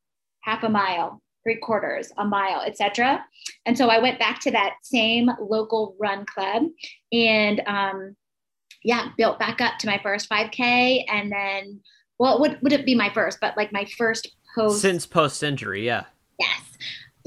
half 0.40 0.62
a 0.62 0.69
mile, 0.69 1.21
three 1.43 1.57
quarters, 1.57 2.11
a 2.16 2.25
mile, 2.25 2.62
etc. 2.62 3.23
And 3.66 3.76
so 3.76 3.88
I 3.88 3.99
went 3.99 4.19
back 4.19 4.40
to 4.40 4.50
that 4.52 4.76
same 4.83 5.31
local 5.38 5.95
run 6.00 6.25
club 6.25 6.62
and 7.12 7.61
um, 7.66 8.16
yeah, 8.83 9.11
built 9.19 9.38
back 9.38 9.61
up 9.61 9.76
to 9.81 9.87
my 9.87 10.00
first 10.02 10.31
5K. 10.31 11.04
And 11.07 11.31
then, 11.31 11.81
well, 12.19 12.40
would, 12.40 12.59
would 12.62 12.73
it 12.73 12.87
be 12.87 12.95
my 12.95 13.11
first, 13.12 13.38
but 13.43 13.59
like 13.59 13.75
my 13.75 13.85
first 13.99 14.35
post. 14.54 14.81
Since 14.81 15.04
post 15.04 15.43
injury, 15.43 15.85
yeah. 15.85 16.04
Yes. 16.40 16.62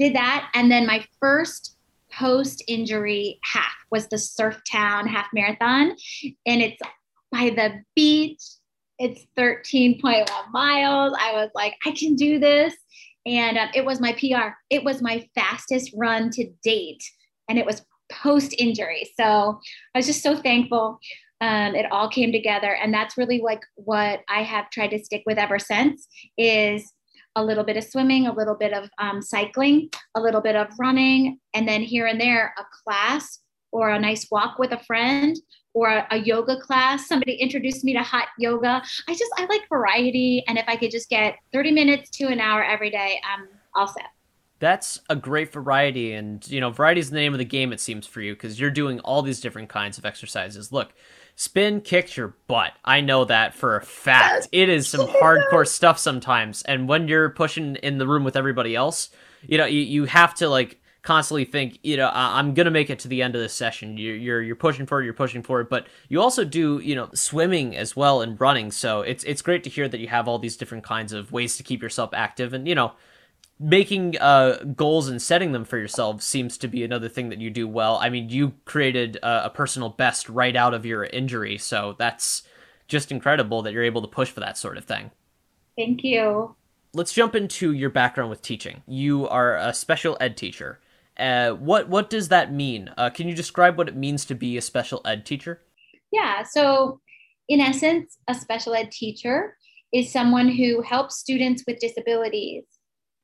Did 0.00 0.16
that. 0.16 0.50
And 0.52 0.68
then 0.68 0.84
my 0.84 1.06
first 1.20 1.76
post 2.12 2.64
injury 2.66 3.38
half 3.44 3.76
was 3.92 4.08
the 4.08 4.18
Surf 4.18 4.60
Town 4.68 5.06
half 5.06 5.28
marathon. 5.32 5.94
And 6.44 6.60
it's 6.60 6.82
by 7.30 7.50
the 7.50 7.84
beach. 7.94 8.42
It's 8.98 9.26
13.1 9.38 10.26
miles. 10.52 11.14
I 11.18 11.32
was 11.32 11.50
like, 11.54 11.74
I 11.86 11.92
can 11.92 12.14
do 12.14 12.38
this. 12.38 12.74
And 13.26 13.58
uh, 13.58 13.68
it 13.74 13.84
was 13.84 14.00
my 14.00 14.12
PR. 14.12 14.54
It 14.70 14.84
was 14.84 15.02
my 15.02 15.28
fastest 15.34 15.92
run 15.96 16.30
to 16.30 16.50
date. 16.62 17.02
And 17.48 17.58
it 17.58 17.66
was 17.66 17.84
post 18.10 18.54
injury. 18.58 19.08
So 19.18 19.60
I 19.94 19.98
was 19.98 20.06
just 20.06 20.22
so 20.22 20.36
thankful 20.36 20.98
um, 21.40 21.74
it 21.74 21.90
all 21.92 22.08
came 22.08 22.32
together 22.32 22.74
and 22.74 22.92
that's 22.92 23.16
really 23.16 23.40
like 23.40 23.62
what 23.74 24.20
i 24.28 24.42
have 24.42 24.70
tried 24.70 24.88
to 24.88 24.98
stick 24.98 25.22
with 25.26 25.38
ever 25.38 25.58
since 25.58 26.08
is 26.36 26.92
a 27.36 27.44
little 27.44 27.64
bit 27.64 27.76
of 27.76 27.84
swimming 27.84 28.26
a 28.26 28.34
little 28.34 28.56
bit 28.56 28.72
of 28.72 28.88
um, 28.98 29.22
cycling 29.22 29.88
a 30.14 30.20
little 30.20 30.40
bit 30.40 30.56
of 30.56 30.68
running 30.78 31.38
and 31.54 31.68
then 31.68 31.82
here 31.82 32.06
and 32.06 32.20
there 32.20 32.54
a 32.58 32.62
class 32.84 33.40
or 33.70 33.90
a 33.90 33.98
nice 33.98 34.26
walk 34.30 34.58
with 34.58 34.72
a 34.72 34.78
friend 34.84 35.36
or 35.74 35.90
a, 35.90 36.06
a, 36.10 36.16
yoga 36.16 36.58
class. 36.60 37.06
Somebody 37.06 37.34
introduced 37.34 37.84
me 37.84 37.92
to 37.92 38.02
hot 38.02 38.28
yoga. 38.38 38.82
I 39.08 39.12
just, 39.12 39.30
I 39.36 39.44
like 39.46 39.68
variety. 39.68 40.44
And 40.48 40.58
if 40.58 40.64
I 40.66 40.76
could 40.76 40.90
just 40.90 41.08
get 41.08 41.36
30 41.52 41.72
minutes 41.72 42.10
to 42.18 42.28
an 42.28 42.40
hour 42.40 42.64
every 42.64 42.90
day, 42.90 43.20
I'm 43.24 43.48
all 43.74 43.86
set. 43.86 44.06
That's 44.60 45.00
a 45.08 45.14
great 45.14 45.52
variety. 45.52 46.14
And, 46.14 46.46
you 46.48 46.60
know, 46.60 46.70
variety 46.70 47.00
is 47.00 47.10
the 47.10 47.16
name 47.16 47.32
of 47.32 47.38
the 47.38 47.44
game, 47.44 47.72
it 47.72 47.80
seems, 47.80 48.06
for 48.06 48.20
you, 48.20 48.34
because 48.34 48.58
you're 48.58 48.70
doing 48.70 48.98
all 49.00 49.22
these 49.22 49.40
different 49.40 49.68
kinds 49.68 49.98
of 49.98 50.04
exercises. 50.04 50.72
Look, 50.72 50.94
spin 51.36 51.80
kicks 51.80 52.16
your 52.16 52.34
butt. 52.48 52.72
I 52.84 53.00
know 53.00 53.24
that 53.26 53.54
for 53.54 53.76
a 53.76 53.82
fact. 53.82 54.48
It 54.52 54.68
is 54.68 54.88
some 54.88 55.06
hardcore 55.06 55.68
stuff 55.68 55.98
sometimes. 55.98 56.62
And 56.62 56.88
when 56.88 57.06
you're 57.06 57.30
pushing 57.30 57.76
in 57.76 57.98
the 57.98 58.06
room 58.06 58.24
with 58.24 58.36
everybody 58.36 58.74
else, 58.74 59.10
you 59.42 59.58
know, 59.58 59.66
you, 59.66 59.80
you 59.80 60.04
have 60.06 60.34
to, 60.36 60.48
like, 60.48 60.80
constantly 61.08 61.46
think, 61.46 61.78
you 61.82 61.96
know, 61.96 62.10
I'm 62.12 62.52
gonna 62.52 62.70
make 62.70 62.90
it 62.90 62.98
to 62.98 63.08
the 63.08 63.22
end 63.22 63.34
of 63.34 63.40
this 63.40 63.54
session. 63.54 63.96
You're 63.96 64.14
you're, 64.14 64.42
you're 64.42 64.56
pushing 64.56 64.84
for 64.84 65.00
it, 65.00 65.06
you're 65.06 65.14
pushing 65.14 65.42
for 65.42 65.62
it, 65.62 65.70
but 65.70 65.86
you 66.10 66.20
also 66.20 66.44
do, 66.44 66.80
you 66.80 66.94
know, 66.94 67.08
swimming 67.14 67.74
as 67.74 67.96
well 67.96 68.20
and 68.20 68.38
running. 68.38 68.70
So 68.70 69.00
it's 69.00 69.24
it's 69.24 69.40
great 69.40 69.64
to 69.64 69.70
hear 69.70 69.88
that 69.88 70.00
you 70.00 70.08
have 70.08 70.28
all 70.28 70.38
these 70.38 70.58
different 70.58 70.84
kinds 70.84 71.14
of 71.14 71.32
ways 71.32 71.56
to 71.56 71.62
keep 71.62 71.80
yourself 71.80 72.10
active, 72.12 72.52
and 72.52 72.68
you 72.68 72.74
know, 72.74 72.92
making 73.58 74.18
uh, 74.18 74.58
goals 74.76 75.08
and 75.08 75.20
setting 75.22 75.52
them 75.52 75.64
for 75.64 75.78
yourself 75.78 76.20
seems 76.20 76.58
to 76.58 76.68
be 76.68 76.84
another 76.84 77.08
thing 77.08 77.30
that 77.30 77.40
you 77.40 77.48
do 77.48 77.66
well. 77.66 77.96
I 78.02 78.10
mean, 78.10 78.28
you 78.28 78.52
created 78.66 79.16
a, 79.22 79.46
a 79.46 79.50
personal 79.50 79.88
best 79.88 80.28
right 80.28 80.54
out 80.54 80.74
of 80.74 80.84
your 80.84 81.04
injury, 81.04 81.56
so 81.56 81.96
that's 81.98 82.42
just 82.86 83.10
incredible 83.10 83.62
that 83.62 83.72
you're 83.72 83.82
able 83.82 84.02
to 84.02 84.08
push 84.08 84.30
for 84.30 84.40
that 84.40 84.58
sort 84.58 84.76
of 84.76 84.84
thing. 84.84 85.10
Thank 85.74 86.04
you. 86.04 86.54
Let's 86.92 87.14
jump 87.14 87.34
into 87.34 87.72
your 87.72 87.88
background 87.88 88.28
with 88.28 88.42
teaching. 88.42 88.82
You 88.86 89.26
are 89.28 89.56
a 89.56 89.72
special 89.72 90.18
ed 90.20 90.36
teacher. 90.36 90.80
Uh, 91.18 91.52
what 91.52 91.88
what 91.88 92.10
does 92.10 92.28
that 92.28 92.52
mean? 92.52 92.90
Uh, 92.96 93.10
can 93.10 93.28
you 93.28 93.34
describe 93.34 93.76
what 93.76 93.88
it 93.88 93.96
means 93.96 94.24
to 94.26 94.34
be 94.34 94.56
a 94.56 94.62
special 94.62 95.00
ed 95.04 95.26
teacher? 95.26 95.62
Yeah. 96.12 96.44
So, 96.44 97.00
in 97.48 97.60
essence, 97.60 98.18
a 98.28 98.34
special 98.34 98.74
ed 98.74 98.90
teacher 98.90 99.56
is 99.92 100.12
someone 100.12 100.48
who 100.48 100.82
helps 100.82 101.18
students 101.18 101.64
with 101.66 101.80
disabilities 101.80 102.64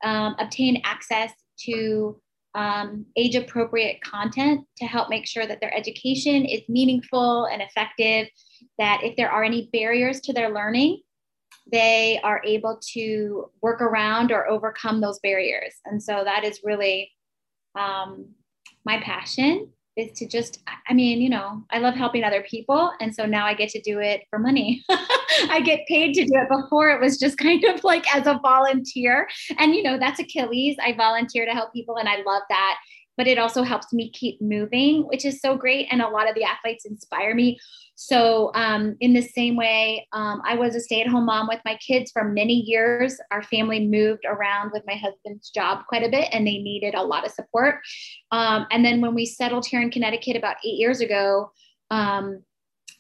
um, 0.03 0.35
obtain 0.39 0.81
access 0.85 1.33
to 1.67 2.21
um, 2.55 3.07
age 3.17 3.35
appropriate 3.35 4.01
content 4.03 4.65
to 4.79 4.87
help 4.87 5.09
make 5.09 5.27
sure 5.27 5.47
that 5.47 5.61
their 5.61 5.75
education 5.77 6.45
is 6.45 6.63
meaningful 6.69 7.47
and 7.47 7.63
effective. 7.63 8.29
That 8.79 9.01
if 9.03 9.17
there 9.17 9.31
are 9.31 9.45
any 9.45 9.69
barriers 9.73 10.21
to 10.23 10.33
their 10.33 10.53
learning, 10.53 11.01
they 11.71 12.21
are 12.23 12.43
able 12.45 12.81
to 12.93 13.51
work 13.63 13.81
around 13.81 14.33
or 14.33 14.49
overcome 14.49 15.01
those 15.01 15.19
barriers. 15.21 15.75
And 15.85 16.03
so 16.03 16.23
that 16.25 16.45
is 16.45 16.61
really 16.63 17.11
um, 17.79 18.27
my 18.85 19.01
passion 19.01 19.69
is 19.97 20.11
to 20.19 20.27
just 20.27 20.61
i 20.89 20.93
mean 20.93 21.21
you 21.21 21.31
know 21.31 21.63
i 21.71 21.79
love 21.79 21.95
helping 21.95 22.25
other 22.25 22.45
people. 22.49 22.93
And 23.01 23.15
so 23.15 23.27
now 23.27 23.47
i 23.47 23.55
get 23.55 23.69
to 23.71 23.81
do 23.81 24.01
it 24.01 24.23
for 24.31 24.39
money. 24.39 24.83
I 25.51 25.61
get 25.65 25.81
paid 25.89 26.15
to 26.15 26.25
do 26.25 26.33
it. 26.35 26.49
Before 26.49 26.91
it 26.91 27.01
was 27.01 27.19
just 27.19 27.39
kind 27.47 27.65
of 27.65 27.85
like 27.85 28.05
as 28.15 28.27
a 28.27 28.41
volunteer. 28.43 29.29
And 29.59 29.75
you 29.75 29.83
know 29.83 29.99
that's 29.99 30.21
achilles. 30.21 30.77
I 30.83 30.95
volunteer 30.95 31.45
to 31.45 31.53
help 31.53 31.73
people 31.73 31.97
and 31.97 32.09
i 32.09 32.17
love 32.27 32.43
that 32.49 32.77
but 33.17 33.27
it 33.27 33.39
also 33.39 33.63
helps 33.63 33.93
me 33.93 34.11
keep 34.11 34.41
moving 34.41 35.07
which 35.09 35.25
is 35.25 35.41
so 35.41 35.57
great 35.57 35.87
and 35.91 36.03
a 36.03 36.09
lot 36.09 36.29
of 36.29 36.35
the 36.35 36.45
athletes 36.45 36.85
inspire 36.85 37.35
me 37.35 37.59
so, 37.97 38.51
um, 38.55 38.97
in 39.01 39.13
the 39.15 39.23
same 39.23 39.57
way, 39.57 40.09
um, 40.13 40.43
I 40.45 40.57
was 40.57 40.75
a 40.75 40.81
stay 40.81 41.01
at 41.01 41.07
home 41.07 41.27
mom 41.27 41.47
with 41.47 41.61
my 41.65 41.77
kids 41.77 42.11
for 42.11 42.25
many 42.25 42.55
years. 42.55 43.19
Our 43.31 43.43
family 43.43 43.87
moved 43.87 44.25
around 44.27 44.73
with 44.73 44.83
my 44.87 44.95
husband's 44.95 45.51
job 45.51 45.87
quite 45.89 46.03
a 46.03 46.11
bit, 46.11 46.29
and 46.33 46.45
they 46.45 46.59
needed 46.59 46.95
a 46.95 47.03
lot 47.03 47.25
of 47.25 47.31
support. 47.31 47.77
Um, 48.33 48.67
and 48.73 48.85
then 48.85 49.01
when 49.01 49.15
we 49.15 49.27
settled 49.27 49.65
here 49.65 49.81
in 49.81 49.91
Connecticut 49.91 50.37
about 50.37 50.57
eight 50.65 50.79
years 50.79 51.01
ago, 51.01 51.53
um, 51.91 52.43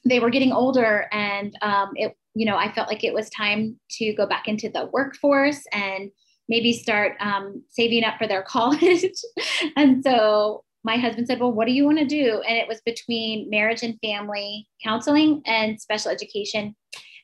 they 0.04 0.20
were 0.20 0.30
getting 0.30 0.52
older, 0.52 1.08
and 1.10 1.56
um, 1.60 1.90
it, 1.96 2.16
you 2.34 2.46
know, 2.46 2.56
I 2.56 2.72
felt 2.72 2.88
like 2.88 3.02
it 3.02 3.14
was 3.14 3.28
time 3.30 3.80
to 3.98 4.12
go 4.14 4.26
back 4.26 4.46
into 4.46 4.68
the 4.68 4.88
workforce 4.92 5.64
and 5.72 6.10
maybe 6.48 6.72
start 6.72 7.16
um, 7.20 7.62
saving 7.70 8.04
up 8.04 8.18
for 8.18 8.26
their 8.26 8.42
college. 8.48 9.04
and 9.76 10.02
so 10.04 10.64
my 10.84 10.96
husband 10.96 11.26
said, 11.26 11.40
Well, 11.40 11.52
what 11.52 11.66
do 11.66 11.72
you 11.72 11.84
want 11.84 11.98
to 11.98 12.06
do? 12.06 12.42
And 12.46 12.56
it 12.56 12.68
was 12.68 12.80
between 12.84 13.48
marriage 13.50 13.82
and 13.82 13.98
family 14.00 14.68
counseling 14.82 15.42
and 15.46 15.80
special 15.80 16.10
education. 16.10 16.76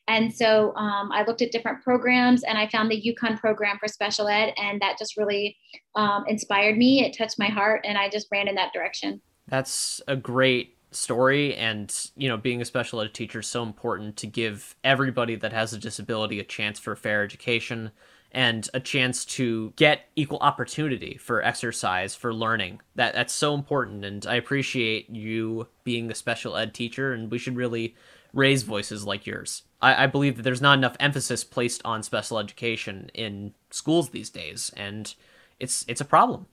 And 0.09 0.35
so 0.35 0.75
um, 0.75 1.13
I 1.13 1.25
looked 1.25 1.41
at 1.41 1.53
different 1.53 1.85
programs 1.85 2.43
and 2.43 2.59
I 2.59 2.67
found 2.67 2.91
the 2.91 3.01
UConn 3.01 3.39
program 3.39 3.79
for 3.79 3.87
special 3.87 4.27
ed. 4.27 4.53
And 4.57 4.81
that 4.81 4.99
just 4.99 5.17
really 5.17 5.57
um, 5.95 6.25
inspired 6.27 6.77
me. 6.77 7.05
It 7.05 7.17
touched 7.17 7.39
my 7.39 7.47
heart 7.47 7.83
and 7.85 7.97
I 7.97 8.09
just 8.09 8.27
ran 8.33 8.49
in 8.49 8.57
that 8.57 8.73
direction. 8.73 9.21
That's 9.47 10.01
a 10.09 10.17
great 10.17 10.77
story. 10.91 11.55
And, 11.55 11.95
you 12.17 12.29
know, 12.29 12.37
being 12.37 12.61
a 12.61 12.65
special 12.65 13.01
ed 13.01 13.15
teacher 13.15 13.39
is 13.39 13.47
so 13.47 13.63
important 13.63 14.17
to 14.17 14.27
give 14.27 14.75
everybody 14.83 15.37
that 15.37 15.53
has 15.53 15.73
a 15.73 15.79
disability 15.79 16.41
a 16.41 16.45
chance 16.45 16.81
for 16.81 16.97
fair 16.97 17.23
education 17.23 17.93
and 18.33 18.69
a 18.75 18.81
chance 18.81 19.25
to 19.25 19.73
get 19.77 20.07
equal 20.15 20.39
opportunity 20.39 21.17
for 21.17 21.43
exercise 21.43 22.15
for 22.15 22.33
learning. 22.33 22.81
That 22.95 23.15
that's 23.15 23.33
so 23.33 23.55
important 23.55 24.05
and 24.05 24.25
i 24.27 24.35
appreciate 24.37 25.11
you 25.11 25.67
being 25.85 26.09
the 26.09 26.15
special 26.15 26.57
ed 26.57 26.75
teacher 26.75 27.13
and 27.13 27.31
we 27.31 27.39
should 27.39 27.57
really 27.57 27.95
raise 28.33 28.63
voices 28.63 29.05
like 29.05 29.27
yours. 29.27 29.63
I, 29.83 30.05
I 30.05 30.07
believe 30.07 30.37
that 30.37 30.43
there's 30.43 30.61
not 30.61 30.79
enough 30.79 30.97
emphasis 31.01 31.43
placed 31.43 31.83
on 31.85 32.03
special 32.03 32.39
education 32.39 33.11
in 33.15 33.55
schools 33.71 34.11
these 34.11 34.31
days 34.31 34.71
and 34.77 35.13
it's 35.59 35.85
it's 35.89 36.01
a 36.01 36.05
problem. 36.05 36.47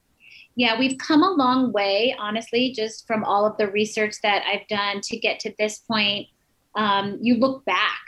Yeah 0.56 0.80
we've 0.80 0.98
come 0.98 1.24
a 1.24 1.32
long 1.32 1.72
way 1.72 2.16
honestly 2.18 2.72
just 2.72 3.06
from 3.06 3.24
all 3.24 3.46
of 3.46 3.58
the 3.58 3.70
research 3.70 4.16
that 4.24 4.44
i've 4.48 4.68
done 4.68 5.02
to 5.02 5.18
get 5.18 5.40
to 5.42 5.54
this 5.60 5.80
point. 5.80 6.28
Um, 6.76 7.18
you 7.22 7.36
look 7.36 7.66
back 7.66 8.02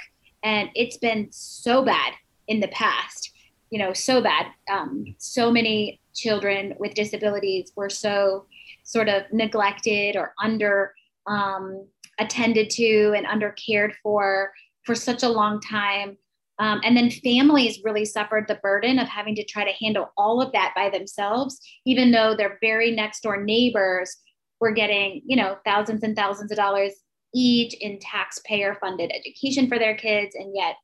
and 0.44 0.70
it's 0.76 0.98
been 0.98 1.28
so 1.32 1.84
bad 1.84 2.14
in 2.48 2.60
the 2.60 2.68
past 2.70 3.32
you 3.70 3.80
know 3.80 3.94
so 3.94 4.22
bad. 4.22 4.48
Um, 4.72 5.16
so 5.18 5.52
many 5.52 6.00
children 6.16 6.76
with 6.80 6.94
disabilities 6.94 7.72
were 7.76 7.90
so 7.90 8.46
sort 8.84 9.10
of 9.10 9.24
neglected 9.32 10.16
or 10.16 10.34
under 10.42 10.94
um, 11.28 11.88
attended 12.20 12.70
to 12.72 13.14
and 13.16 13.26
under 13.26 13.52
cared 13.52 13.94
for 14.02 14.52
for 14.86 14.96
such 14.96 15.24
a 15.24 15.30
long 15.30 15.60
time. 15.62 16.18
Um, 16.60 16.82
and 16.84 16.98
then 16.98 17.10
families 17.10 17.80
really 17.86 18.04
suffered 18.04 18.46
the 18.48 18.60
burden 18.62 19.00
of 19.00 19.08
having 19.08 19.34
to 19.36 19.46
try 19.46 19.64
to 19.64 19.84
handle 19.84 20.12
all 20.18 20.42
of 20.42 20.52
that 20.52 20.74
by 20.76 20.90
themselves 20.90 21.58
even 21.86 22.12
though 22.12 22.36
their 22.36 22.58
very 22.60 22.92
next 22.92 23.22
door 23.22 23.42
neighbors 23.42 24.18
were 24.60 24.74
getting 24.74 25.22
you 25.26 25.38
know 25.38 25.58
thousands 25.64 26.04
and 26.04 26.18
thousands 26.18 26.52
of 26.52 26.58
dollars 26.58 26.94
each 27.34 27.74
in 27.76 28.00
taxpayer 28.00 28.78
funded 28.80 29.12
education 29.12 29.68
for 29.68 29.80
their 29.80 29.96
kids. 29.96 30.36
And 30.36 30.56
yet 30.56 30.76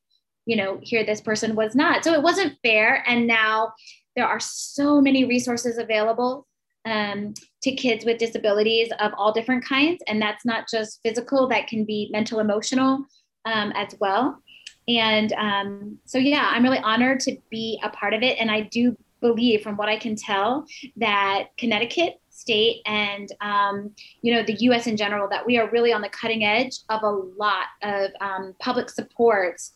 you 0.46 0.56
know, 0.56 0.78
here 0.82 1.04
this 1.04 1.20
person 1.20 1.54
was 1.54 1.74
not. 1.74 2.04
So 2.04 2.14
it 2.14 2.22
wasn't 2.22 2.56
fair. 2.62 3.04
And 3.06 3.26
now 3.26 3.72
there 4.14 4.26
are 4.26 4.40
so 4.40 5.00
many 5.00 5.24
resources 5.24 5.76
available 5.76 6.46
um, 6.86 7.34
to 7.62 7.72
kids 7.72 8.04
with 8.04 8.18
disabilities 8.18 8.88
of 9.00 9.12
all 9.18 9.32
different 9.32 9.64
kinds. 9.64 10.02
And 10.06 10.22
that's 10.22 10.46
not 10.46 10.68
just 10.70 11.00
physical, 11.04 11.48
that 11.48 11.66
can 11.66 11.84
be 11.84 12.08
mental, 12.12 12.38
emotional 12.38 13.04
um, 13.44 13.72
as 13.74 13.94
well. 14.00 14.40
And 14.88 15.32
um, 15.32 15.98
so, 16.04 16.16
yeah, 16.16 16.48
I'm 16.50 16.62
really 16.62 16.78
honored 16.78 17.18
to 17.20 17.36
be 17.50 17.80
a 17.82 17.90
part 17.90 18.14
of 18.14 18.22
it. 18.22 18.38
And 18.38 18.50
I 18.50 18.62
do 18.62 18.96
believe, 19.20 19.62
from 19.62 19.76
what 19.76 19.88
I 19.88 19.98
can 19.98 20.14
tell, 20.14 20.64
that 20.96 21.48
Connecticut 21.58 22.20
state 22.30 22.82
and 22.86 23.32
um, 23.40 23.90
you 24.20 24.32
know 24.32 24.44
the 24.44 24.54
U.S. 24.60 24.86
in 24.86 24.96
general, 24.96 25.28
that 25.30 25.44
we 25.44 25.58
are 25.58 25.70
really 25.70 25.92
on 25.92 26.02
the 26.02 26.08
cutting 26.10 26.44
edge 26.44 26.78
of 26.90 27.02
a 27.02 27.10
lot 27.10 27.66
of 27.82 28.10
um, 28.20 28.54
public 28.60 28.90
supports 28.90 29.72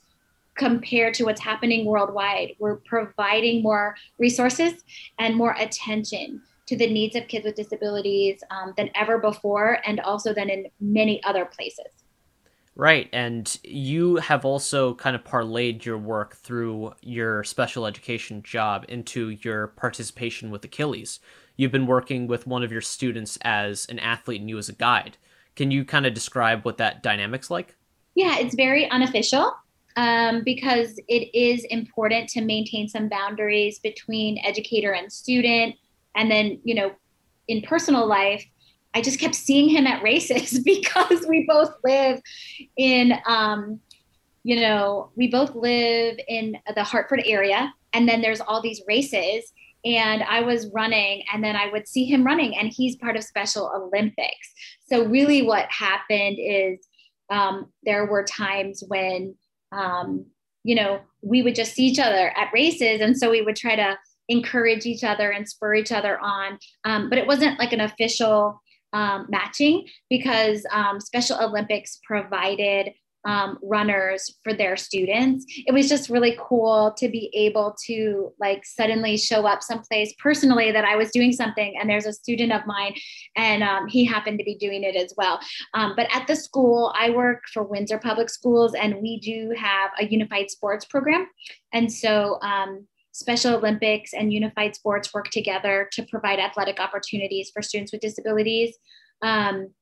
compared 0.60 1.14
to 1.14 1.24
what's 1.24 1.40
happening 1.40 1.86
worldwide. 1.86 2.54
We're 2.58 2.76
providing 2.76 3.62
more 3.62 3.96
resources 4.18 4.84
and 5.18 5.34
more 5.34 5.56
attention 5.58 6.42
to 6.66 6.76
the 6.76 6.86
needs 6.86 7.16
of 7.16 7.26
kids 7.28 7.46
with 7.46 7.54
disabilities 7.54 8.44
um, 8.50 8.74
than 8.76 8.90
ever 8.94 9.16
before, 9.16 9.78
and 9.86 10.00
also 10.00 10.34
than 10.34 10.50
in 10.50 10.66
many 10.78 11.24
other 11.24 11.46
places. 11.46 11.86
Right. 12.76 13.08
And 13.14 13.58
you 13.64 14.16
have 14.16 14.44
also 14.44 14.94
kind 14.96 15.16
of 15.16 15.24
parlayed 15.24 15.86
your 15.86 15.96
work 15.96 16.36
through 16.36 16.92
your 17.00 17.42
special 17.42 17.86
education 17.86 18.42
job 18.42 18.84
into 18.86 19.30
your 19.30 19.68
participation 19.68 20.50
with 20.50 20.62
Achilles. 20.62 21.20
You've 21.56 21.72
been 21.72 21.86
working 21.86 22.26
with 22.26 22.46
one 22.46 22.62
of 22.62 22.70
your 22.70 22.82
students 22.82 23.38
as 23.42 23.86
an 23.86 23.98
athlete 23.98 24.42
and 24.42 24.50
you 24.50 24.58
as 24.58 24.68
a 24.68 24.74
guide. 24.74 25.16
Can 25.56 25.70
you 25.70 25.86
kind 25.86 26.04
of 26.04 26.12
describe 26.12 26.66
what 26.66 26.76
that 26.76 27.02
dynamic's 27.02 27.50
like? 27.50 27.76
Yeah, 28.14 28.38
it's 28.38 28.54
very 28.54 28.90
unofficial 28.90 29.54
um, 29.96 30.42
because 30.44 30.98
it 31.08 31.36
is 31.36 31.64
important 31.64 32.28
to 32.30 32.40
maintain 32.40 32.88
some 32.88 33.08
boundaries 33.08 33.78
between 33.78 34.38
educator 34.44 34.92
and 34.92 35.12
student. 35.12 35.74
And 36.14 36.30
then, 36.30 36.60
you 36.64 36.74
know, 36.74 36.92
in 37.48 37.62
personal 37.62 38.06
life, 38.06 38.44
I 38.94 39.02
just 39.02 39.20
kept 39.20 39.34
seeing 39.34 39.68
him 39.68 39.86
at 39.86 40.02
races 40.02 40.58
because 40.64 41.26
we 41.28 41.46
both 41.48 41.74
live 41.84 42.20
in, 42.76 43.14
um, 43.26 43.80
you 44.42 44.60
know, 44.60 45.10
we 45.16 45.28
both 45.28 45.54
live 45.54 46.18
in 46.28 46.56
the 46.74 46.84
Hartford 46.84 47.22
area. 47.26 47.72
And 47.92 48.08
then 48.08 48.22
there's 48.22 48.40
all 48.40 48.62
these 48.62 48.82
races. 48.86 49.52
and 49.84 50.22
I 50.22 50.42
was 50.42 50.68
running, 50.74 51.24
and 51.32 51.42
then 51.42 51.56
I 51.56 51.70
would 51.72 51.88
see 51.88 52.04
him 52.04 52.22
running, 52.22 52.54
and 52.54 52.70
he's 52.70 52.96
part 52.96 53.16
of 53.16 53.24
Special 53.24 53.72
Olympics. 53.74 54.52
So, 54.86 55.06
really, 55.06 55.40
what 55.40 55.70
happened 55.70 56.36
is 56.38 56.86
um, 57.30 57.72
there 57.84 58.04
were 58.06 58.24
times 58.24 58.84
when, 58.88 59.34
um, 59.72 60.26
you 60.64 60.74
know, 60.74 61.00
we 61.22 61.42
would 61.42 61.54
just 61.54 61.74
see 61.74 61.86
each 61.86 61.98
other 61.98 62.32
at 62.36 62.52
races. 62.52 63.00
And 63.00 63.16
so 63.16 63.30
we 63.30 63.42
would 63.42 63.56
try 63.56 63.76
to 63.76 63.98
encourage 64.28 64.86
each 64.86 65.04
other 65.04 65.30
and 65.30 65.48
spur 65.48 65.74
each 65.74 65.92
other 65.92 66.18
on. 66.20 66.58
Um, 66.84 67.08
but 67.08 67.18
it 67.18 67.26
wasn't 67.26 67.58
like 67.58 67.72
an 67.72 67.80
official 67.80 68.60
um, 68.92 69.26
matching 69.28 69.86
because 70.08 70.64
um, 70.72 71.00
Special 71.00 71.38
Olympics 71.40 71.98
provided 72.04 72.90
um, 73.24 73.58
runners 73.62 74.38
for 74.42 74.54
their 74.54 74.76
students. 74.76 75.44
It 75.66 75.72
was 75.72 75.88
just 75.88 76.08
really 76.08 76.38
cool 76.40 76.94
to 76.96 77.08
be 77.08 77.30
able 77.34 77.76
to 77.86 78.32
like 78.40 78.64
suddenly 78.64 79.16
show 79.16 79.46
up 79.46 79.62
someplace 79.62 80.14
personally 80.18 80.72
that 80.72 80.84
I 80.84 80.96
was 80.96 81.10
doing 81.10 81.32
something 81.32 81.74
and 81.78 81.88
there's 81.88 82.06
a 82.06 82.12
student 82.12 82.52
of 82.52 82.66
mine 82.66 82.94
and 83.36 83.62
um, 83.62 83.88
he 83.88 84.04
happened 84.04 84.38
to 84.38 84.44
be 84.44 84.54
doing 84.54 84.84
it 84.84 84.96
as 84.96 85.12
well. 85.16 85.38
Um, 85.74 85.94
but 85.96 86.08
at 86.14 86.26
the 86.26 86.36
school, 86.36 86.94
I 86.98 87.10
work 87.10 87.42
for 87.52 87.62
Windsor 87.62 87.98
Public 87.98 88.30
Schools 88.30 88.74
and 88.74 88.96
we 89.02 89.20
do 89.20 89.54
have 89.56 89.90
a 89.98 90.06
unified 90.06 90.50
sports 90.50 90.84
program. 90.84 91.26
And 91.72 91.92
so 91.92 92.38
um, 92.42 92.86
Special 93.12 93.56
Olympics 93.56 94.14
and 94.14 94.32
Unified 94.32 94.74
Sports 94.74 95.12
work 95.12 95.30
together 95.30 95.88
to 95.92 96.04
provide 96.04 96.38
athletic 96.38 96.80
opportunities 96.80 97.50
for 97.52 97.60
students 97.60 97.92
with 97.92 98.00
disabilities. 98.00 98.76
Um, 99.20 99.74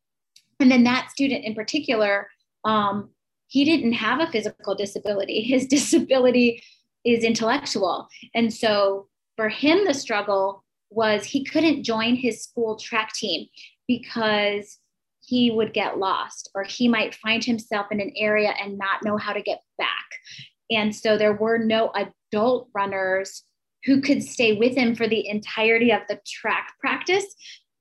and 0.60 0.70
then 0.70 0.82
that 0.84 1.10
student 1.10 1.44
in 1.44 1.54
particular, 1.54 2.28
um, 2.64 3.10
he 3.48 3.64
didn't 3.64 3.94
have 3.94 4.20
a 4.20 4.30
physical 4.30 4.74
disability. 4.74 5.42
His 5.42 5.66
disability 5.66 6.62
is 7.04 7.24
intellectual. 7.24 8.08
And 8.34 8.52
so 8.52 9.08
for 9.36 9.48
him, 9.48 9.84
the 9.86 9.94
struggle 9.94 10.64
was 10.90 11.24
he 11.24 11.44
couldn't 11.44 11.84
join 11.84 12.16
his 12.16 12.42
school 12.42 12.76
track 12.76 13.12
team 13.12 13.46
because 13.86 14.78
he 15.20 15.50
would 15.50 15.74
get 15.74 15.98
lost 15.98 16.50
or 16.54 16.64
he 16.64 16.88
might 16.88 17.14
find 17.14 17.44
himself 17.44 17.86
in 17.90 18.00
an 18.00 18.12
area 18.16 18.54
and 18.60 18.78
not 18.78 19.04
know 19.04 19.16
how 19.16 19.32
to 19.32 19.42
get 19.42 19.60
back. 19.76 19.88
And 20.70 20.94
so 20.94 21.16
there 21.16 21.34
were 21.34 21.58
no 21.58 21.92
adult 21.94 22.68
runners 22.74 23.42
who 23.84 24.00
could 24.00 24.22
stay 24.22 24.54
with 24.54 24.76
him 24.76 24.94
for 24.94 25.06
the 25.06 25.28
entirety 25.28 25.92
of 25.92 26.02
the 26.08 26.20
track 26.26 26.72
practice 26.80 27.26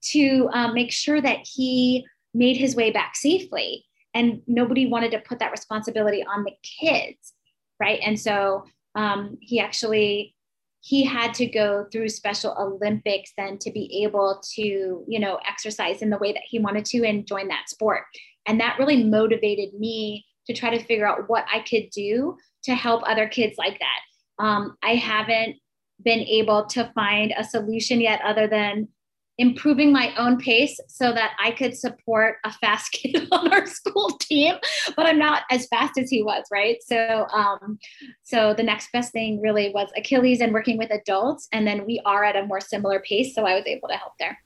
to 0.10 0.50
um, 0.54 0.74
make 0.74 0.92
sure 0.92 1.22
that 1.22 1.40
he 1.44 2.06
made 2.34 2.58
his 2.58 2.76
way 2.76 2.92
back 2.92 3.16
safely 3.16 3.87
and 4.18 4.42
nobody 4.48 4.88
wanted 4.88 5.12
to 5.12 5.20
put 5.20 5.40
that 5.40 5.52
responsibility 5.52 6.24
on 6.24 6.44
the 6.44 6.52
kids 6.82 7.34
right? 7.80 8.00
And 8.04 8.20
so 8.20 8.66
um, 8.96 9.38
he 9.42 9.60
actually 9.60 10.34
he 10.82 11.04
had 11.04 11.34
to 11.34 11.46
go 11.48 11.86
through 11.92 12.08
special 12.08 12.56
olympics 12.58 13.34
then 13.36 13.58
to 13.58 13.72
be 13.72 14.04
able 14.04 14.40
to 14.56 15.04
you 15.08 15.20
know 15.20 15.40
exercise 15.46 16.04
in 16.04 16.12
the 16.12 16.20
way 16.20 16.32
that 16.32 16.44
he 16.48 16.60
wanted 16.60 16.86
to 16.86 17.04
and 17.04 17.28
join 17.28 17.48
that 17.48 17.70
sport. 17.70 18.04
And 18.46 18.60
that 18.60 18.78
really 18.80 19.04
motivated 19.04 19.74
me 19.74 20.26
to 20.46 20.54
try 20.54 20.70
to 20.70 20.84
figure 20.84 21.08
out 21.08 21.28
what 21.28 21.46
i 21.52 21.60
could 21.60 21.90
do 21.92 22.38
to 22.64 22.76
help 22.76 23.04
other 23.06 23.28
kids 23.28 23.56
like 23.58 23.80
that. 23.80 24.44
Um, 24.44 24.78
i 24.84 24.96
haven't 24.96 25.58
been 26.04 26.20
able 26.20 26.66
to 26.68 26.92
find 26.94 27.34
a 27.36 27.44
solution 27.44 28.00
yet 28.00 28.22
other 28.24 28.48
than 28.48 28.88
improving 29.38 29.92
my 29.92 30.16
own 30.18 30.38
pace 30.38 30.80
so 30.88 31.14
that 31.14 31.34
I 31.44 31.52
could 31.52 31.78
support 31.78 32.38
a 32.44 32.52
fast 32.52 32.92
kid 32.94 33.28
on 33.32 33.54
our 33.54 33.66
school 33.66 34.18
team, 34.20 34.56
but 34.96 35.06
I'm 35.06 35.20
not 35.20 35.44
as 35.52 35.68
fast 35.68 35.98
as 35.98 36.10
he 36.10 36.24
was, 36.24 36.46
right? 36.52 36.78
So, 36.84 37.28
um, 37.32 37.78
so 38.24 38.54
the 38.54 38.64
next 38.64 38.92
best 38.92 39.12
thing 39.12 39.40
really 39.42 39.70
was 39.70 39.90
Achilles 39.96 40.42
and 40.42 40.54
working 40.54 40.78
with 40.78 40.92
adults, 40.92 41.48
and 41.52 41.68
then 41.68 41.86
we 41.86 42.02
are 42.06 42.24
at 42.24 42.36
a 42.36 42.46
more 42.46 42.62
similar 42.62 43.00
pace, 43.00 43.36
so 43.36 43.46
I 43.46 43.56
was 43.56 43.66
able 43.66 43.88
to 43.90 43.96
help 43.96 44.14
there. 44.20 44.38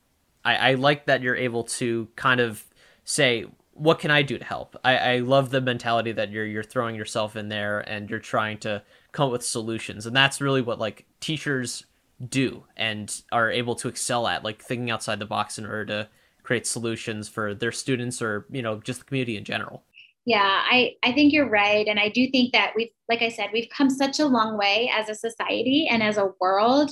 I, 0.44 0.56
I 0.56 0.74
like 0.74 1.06
that 1.06 1.22
you're 1.22 1.36
able 1.36 1.64
to 1.64 2.08
kind 2.16 2.40
of 2.40 2.66
say, 3.06 3.46
"What 3.74 4.00
can 4.00 4.12
I 4.12 4.24
do 4.24 4.38
to 4.38 4.44
help?" 4.44 4.76
I, 4.84 4.98
I 4.98 5.18
love 5.20 5.52
the 5.52 5.62
mentality 5.62 6.12
that 6.14 6.32
you're 6.32 6.46
you're 6.46 6.64
throwing 6.64 6.96
yourself 6.96 7.36
in 7.36 7.50
there 7.50 7.80
and 7.82 8.10
you're 8.10 8.20
trying 8.20 8.58
to 8.60 8.84
come 9.12 9.28
up 9.28 9.32
with 9.32 9.46
solutions, 9.46 10.06
and 10.06 10.16
that's 10.16 10.42
really 10.42 10.62
what 10.62 10.80
like 10.80 11.06
teachers 11.20 11.86
do 12.30 12.64
and 12.78 13.22
are 13.32 13.50
able 13.50 13.76
to 13.76 13.88
excel 13.88 14.28
at, 14.28 14.44
like 14.44 14.62
thinking 14.62 14.92
outside 14.92 15.20
the 15.20 15.26
box 15.26 15.58
in 15.58 15.66
order 15.66 15.86
to 15.86 16.10
create 16.44 16.68
solutions 16.68 17.30
for 17.30 17.54
their 17.54 17.72
students 17.72 18.22
or 18.22 18.46
you 18.50 18.62
know 18.62 18.80
just 18.80 19.00
the 19.00 19.06
community 19.06 19.38
in 19.38 19.44
general. 19.44 19.84
Yeah, 20.26 20.40
I 20.44 20.96
I 21.04 21.14
think 21.14 21.34
you're 21.34 21.50
right, 21.50 21.88
and 21.88 22.00
I 22.00 22.10
do 22.10 22.30
think 22.30 22.54
that 22.54 22.74
we've, 22.76 22.92
like 23.10 23.22
I 23.22 23.30
said, 23.30 23.50
we've 23.52 23.70
come 23.76 23.90
such 23.90 24.20
a 24.20 24.26
long 24.26 24.58
way 24.58 24.92
as 24.94 25.10
a 25.10 25.16
society 25.16 25.88
and 25.90 26.04
as 26.04 26.18
a 26.18 26.32
world 26.40 26.92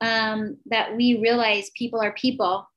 um, 0.00 0.56
that 0.66 0.94
we 0.94 1.18
realize 1.20 1.70
people 1.74 2.00
are 2.00 2.12
people, 2.12 2.68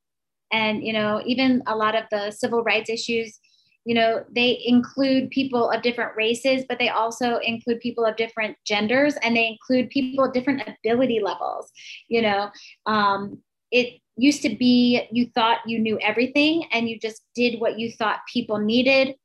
and 0.52 0.84
you 0.86 0.94
know 0.94 1.22
even 1.26 1.64
a 1.68 1.76
lot 1.76 1.96
of 1.96 2.04
the 2.12 2.32
civil 2.32 2.64
rights 2.64 2.90
issues 2.90 3.40
you 3.86 3.94
know 3.94 4.24
they 4.34 4.62
include 4.66 5.30
people 5.30 5.70
of 5.70 5.82
different 5.82 6.16
races 6.16 6.64
but 6.68 6.80
they 6.80 6.90
also 6.90 7.38
include 7.38 7.80
people 7.80 8.06
of 8.06 8.16
different 8.16 8.56
genders 8.66 9.16
and 9.22 9.36
they 9.36 9.48
include 9.48 9.90
people 9.90 10.26
of 10.26 10.34
different 10.34 10.62
ability 10.68 11.20
levels 11.20 11.72
you 12.08 12.22
know? 12.22 12.50
Um, 12.86 13.40
it 13.72 14.00
used 14.16 14.44
to 14.44 14.56
be 14.56 15.08
you 15.12 15.28
thought 15.34 15.60
you 15.66 15.80
knew 15.80 16.00
everything 16.00 16.66
and 16.72 16.88
you 16.88 17.00
just 17.00 17.24
did 17.36 17.60
what 17.60 17.80
you 17.80 17.92
thought 17.92 18.20
people 18.32 18.60
needed 18.60 19.16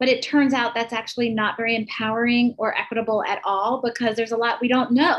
but 0.00 0.08
it 0.08 0.22
turns 0.22 0.52
out 0.52 0.74
that's 0.74 0.92
actually 0.92 1.30
not 1.30 1.56
very 1.56 1.74
empowering 1.76 2.54
or 2.58 2.76
equitable 2.76 3.24
at 3.24 3.40
all 3.44 3.80
because 3.82 4.16
there's 4.16 4.32
a 4.32 4.36
lot 4.36 4.60
we 4.60 4.68
don't 4.68 4.90
know. 4.90 5.18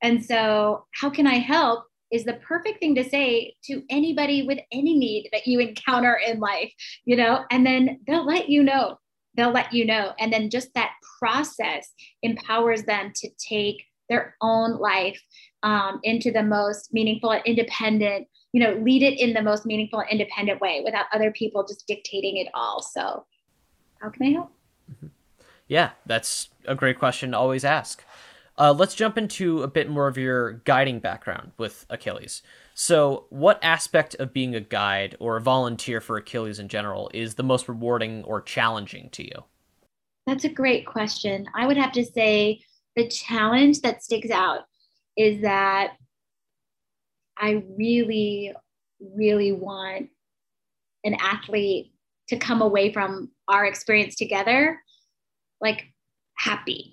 And 0.00 0.24
so 0.24 0.86
how 0.94 1.10
can 1.10 1.26
i 1.26 1.34
help 1.34 1.84
is 2.12 2.24
the 2.24 2.34
perfect 2.34 2.78
thing 2.78 2.94
to 2.94 3.08
say 3.08 3.54
to 3.64 3.82
anybody 3.90 4.46
with 4.46 4.58
any 4.70 4.96
need 4.96 5.28
that 5.32 5.46
you 5.46 5.58
encounter 5.58 6.20
in 6.24 6.38
life, 6.38 6.72
you 7.04 7.16
know, 7.16 7.44
and 7.50 7.64
then 7.66 8.00
they'll 8.06 8.26
let 8.26 8.48
you 8.48 8.62
know. 8.62 8.98
They'll 9.34 9.52
let 9.52 9.72
you 9.72 9.86
know. 9.86 10.12
And 10.20 10.32
then 10.32 10.50
just 10.50 10.74
that 10.74 10.92
process 11.18 11.90
empowers 12.22 12.82
them 12.82 13.12
to 13.16 13.28
take 13.38 13.82
their 14.08 14.36
own 14.42 14.78
life 14.78 15.20
um, 15.62 16.00
into 16.02 16.30
the 16.30 16.42
most 16.42 16.92
meaningful 16.92 17.30
and 17.30 17.42
independent, 17.46 18.28
you 18.52 18.62
know, 18.62 18.74
lead 18.82 19.02
it 19.02 19.18
in 19.18 19.32
the 19.32 19.42
most 19.42 19.64
meaningful 19.64 20.00
and 20.00 20.10
independent 20.10 20.60
way 20.60 20.82
without 20.84 21.06
other 21.14 21.30
people 21.32 21.66
just 21.66 21.86
dictating 21.86 22.36
it 22.36 22.48
all. 22.52 22.82
So, 22.82 23.24
how 24.00 24.10
can 24.10 24.26
I 24.26 24.30
help? 24.32 24.52
Mm-hmm. 24.92 25.06
Yeah, 25.68 25.90
that's 26.04 26.50
a 26.66 26.74
great 26.74 26.98
question 26.98 27.30
to 27.30 27.38
always 27.38 27.64
ask. 27.64 28.04
Uh, 28.58 28.72
let's 28.72 28.94
jump 28.94 29.16
into 29.16 29.62
a 29.62 29.68
bit 29.68 29.88
more 29.88 30.08
of 30.08 30.18
your 30.18 30.54
guiding 30.64 30.98
background 30.98 31.52
with 31.56 31.86
Achilles. 31.88 32.42
So, 32.74 33.26
what 33.30 33.58
aspect 33.62 34.14
of 34.16 34.32
being 34.32 34.54
a 34.54 34.60
guide 34.60 35.16
or 35.18 35.36
a 35.36 35.40
volunteer 35.40 36.00
for 36.00 36.16
Achilles 36.16 36.58
in 36.58 36.68
general 36.68 37.10
is 37.14 37.34
the 37.34 37.42
most 37.42 37.68
rewarding 37.68 38.24
or 38.24 38.40
challenging 38.42 39.08
to 39.10 39.24
you? 39.24 39.44
That's 40.26 40.44
a 40.44 40.48
great 40.48 40.86
question. 40.86 41.46
I 41.54 41.66
would 41.66 41.76
have 41.76 41.92
to 41.92 42.04
say 42.04 42.60
the 42.94 43.08
challenge 43.08 43.80
that 43.80 44.02
sticks 44.02 44.30
out 44.30 44.60
is 45.16 45.42
that 45.42 45.94
I 47.36 47.64
really, 47.76 48.52
really 49.00 49.52
want 49.52 50.10
an 51.04 51.16
athlete 51.20 51.92
to 52.28 52.36
come 52.36 52.62
away 52.62 52.92
from 52.92 53.30
our 53.48 53.64
experience 53.64 54.14
together 54.14 54.80
like 55.60 55.84
happy 56.36 56.91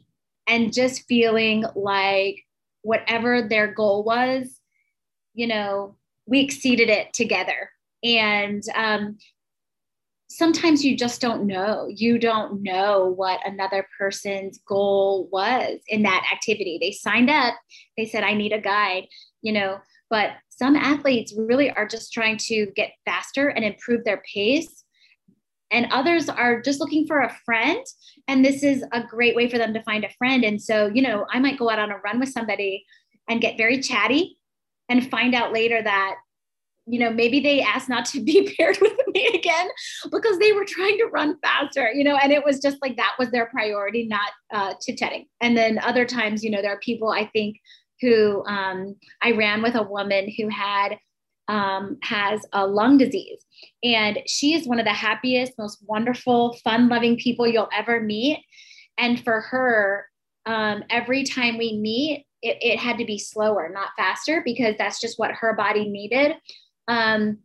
and 0.49 0.73
just 0.73 1.05
feeling 1.07 1.63
like 1.75 2.43
whatever 2.81 3.41
their 3.41 3.71
goal 3.73 4.03
was, 4.03 4.59
you 5.33 5.47
know, 5.47 5.95
we 6.25 6.41
exceeded 6.41 6.89
it 6.89 7.13
together. 7.13 7.69
And 8.03 8.63
um, 8.75 9.17
sometimes 10.29 10.83
you 10.83 10.97
just 10.97 11.21
don't 11.21 11.45
know. 11.45 11.87
You 11.89 12.17
don't 12.19 12.63
know 12.63 13.13
what 13.15 13.45
another 13.45 13.87
person's 13.97 14.59
goal 14.67 15.29
was 15.31 15.79
in 15.87 16.03
that 16.03 16.27
activity. 16.31 16.77
They 16.81 16.91
signed 16.91 17.29
up, 17.29 17.55
they 17.97 18.05
said, 18.05 18.23
I 18.23 18.33
need 18.33 18.53
a 18.53 18.61
guide, 18.61 19.07
you 19.41 19.53
know, 19.53 19.79
but 20.09 20.31
some 20.49 20.75
athletes 20.75 21.33
really 21.37 21.71
are 21.71 21.87
just 21.87 22.11
trying 22.11 22.37
to 22.37 22.67
get 22.75 22.91
faster 23.05 23.49
and 23.49 23.63
improve 23.63 24.03
their 24.03 24.21
pace 24.33 24.83
and 25.71 25.87
others 25.91 26.29
are 26.29 26.61
just 26.61 26.79
looking 26.79 27.05
for 27.05 27.19
a 27.21 27.35
friend 27.45 27.85
and 28.27 28.43
this 28.43 28.63
is 28.63 28.83
a 28.91 29.03
great 29.03 29.35
way 29.35 29.49
for 29.49 29.57
them 29.57 29.73
to 29.73 29.83
find 29.83 30.03
a 30.03 30.13
friend. 30.17 30.43
And 30.43 30.61
so 30.61 30.87
you 30.93 31.01
know 31.01 31.25
i 31.31 31.39
might 31.39 31.59
go 31.59 31.69
out 31.69 31.79
on 31.79 31.91
a 31.91 31.97
run 31.97 32.19
with 32.19 32.29
somebody 32.29 32.85
and 33.27 33.41
get 33.41 33.57
very 33.57 33.79
chatty 33.79 34.37
and 34.89 35.09
find 35.09 35.35
out 35.35 35.53
later 35.53 35.81
that 35.81 36.15
you 36.87 36.99
know 36.99 37.11
maybe 37.11 37.39
they 37.39 37.61
asked 37.61 37.87
not 37.87 38.05
to 38.05 38.21
be 38.23 38.53
paired 38.57 38.77
with 38.81 38.93
me 39.13 39.27
again 39.33 39.69
because 40.11 40.39
they 40.39 40.51
were 40.51 40.65
trying 40.65 40.97
to 40.97 41.05
run 41.05 41.37
faster 41.41 41.91
you 41.93 42.03
know 42.03 42.15
and 42.15 42.31
it 42.31 42.43
was 42.43 42.59
just 42.59 42.77
like 42.81 42.97
that 42.97 43.15
was 43.19 43.29
their 43.31 43.45
priority 43.47 44.07
not 44.07 44.31
uh, 44.51 44.73
chit 44.81 44.97
chatting 44.97 45.25
and 45.39 45.55
then 45.55 45.79
other 45.79 46.05
times 46.05 46.43
you 46.43 46.49
know 46.49 46.61
there 46.61 46.73
are 46.73 46.79
people 46.79 47.09
i 47.09 47.25
think 47.27 47.55
who 48.01 48.43
um, 48.45 48.95
i 49.21 49.31
ran 49.31 49.61
with 49.61 49.75
a 49.75 49.83
woman 49.83 50.31
who 50.37 50.49
had 50.49 50.97
um, 51.49 51.97
has 52.03 52.45
a 52.53 52.65
lung 52.65 52.97
disease. 52.97 53.43
And 53.83 54.19
she 54.27 54.53
is 54.53 54.67
one 54.67 54.79
of 54.79 54.85
the 54.85 54.93
happiest, 54.93 55.53
most 55.57 55.83
wonderful, 55.85 56.55
fun 56.63 56.87
loving 56.87 57.17
people 57.17 57.47
you'll 57.47 57.69
ever 57.75 57.99
meet. 57.99 58.39
And 58.97 59.21
for 59.21 59.41
her, 59.41 60.05
um, 60.45 60.83
every 60.89 61.23
time 61.23 61.57
we 61.57 61.77
meet, 61.77 62.25
it, 62.41 62.57
it 62.61 62.79
had 62.79 62.97
to 62.99 63.05
be 63.05 63.17
slower, 63.17 63.69
not 63.73 63.89
faster, 63.97 64.41
because 64.45 64.75
that's 64.77 65.01
just 65.01 65.19
what 65.19 65.31
her 65.31 65.53
body 65.55 65.89
needed. 65.89 66.35
Um, 66.87 67.39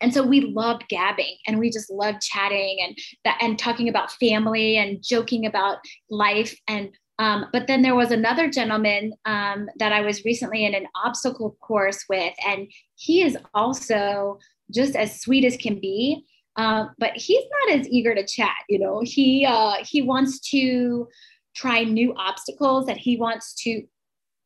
and 0.00 0.12
so 0.14 0.26
we 0.26 0.40
loved 0.40 0.88
gabbing 0.88 1.36
and 1.46 1.58
we 1.58 1.70
just 1.70 1.90
loved 1.90 2.22
chatting 2.22 2.78
and 2.82 3.36
and 3.40 3.58
talking 3.58 3.88
about 3.88 4.12
family 4.12 4.78
and 4.78 5.02
joking 5.02 5.44
about 5.44 5.78
life 6.08 6.58
and 6.66 6.90
um, 7.20 7.48
but 7.52 7.66
then 7.66 7.82
there 7.82 7.94
was 7.94 8.12
another 8.12 8.50
gentleman 8.50 9.12
um, 9.26 9.68
that 9.76 9.92
I 9.92 10.00
was 10.00 10.24
recently 10.24 10.64
in 10.64 10.74
an 10.74 10.86
obstacle 10.94 11.54
course 11.60 12.06
with, 12.08 12.32
and 12.48 12.66
he 12.96 13.22
is 13.22 13.36
also 13.52 14.38
just 14.74 14.96
as 14.96 15.20
sweet 15.20 15.44
as 15.44 15.58
can 15.58 15.78
be. 15.78 16.24
Uh, 16.56 16.86
but 16.98 17.14
he's 17.14 17.44
not 17.68 17.78
as 17.78 17.86
eager 17.90 18.14
to 18.14 18.26
chat. 18.26 18.54
You 18.70 18.78
know, 18.78 19.02
he 19.04 19.44
uh, 19.46 19.74
he 19.82 20.00
wants 20.00 20.40
to 20.50 21.08
try 21.54 21.84
new 21.84 22.14
obstacles, 22.16 22.88
and 22.88 22.96
he 22.96 23.18
wants 23.18 23.52
to 23.64 23.82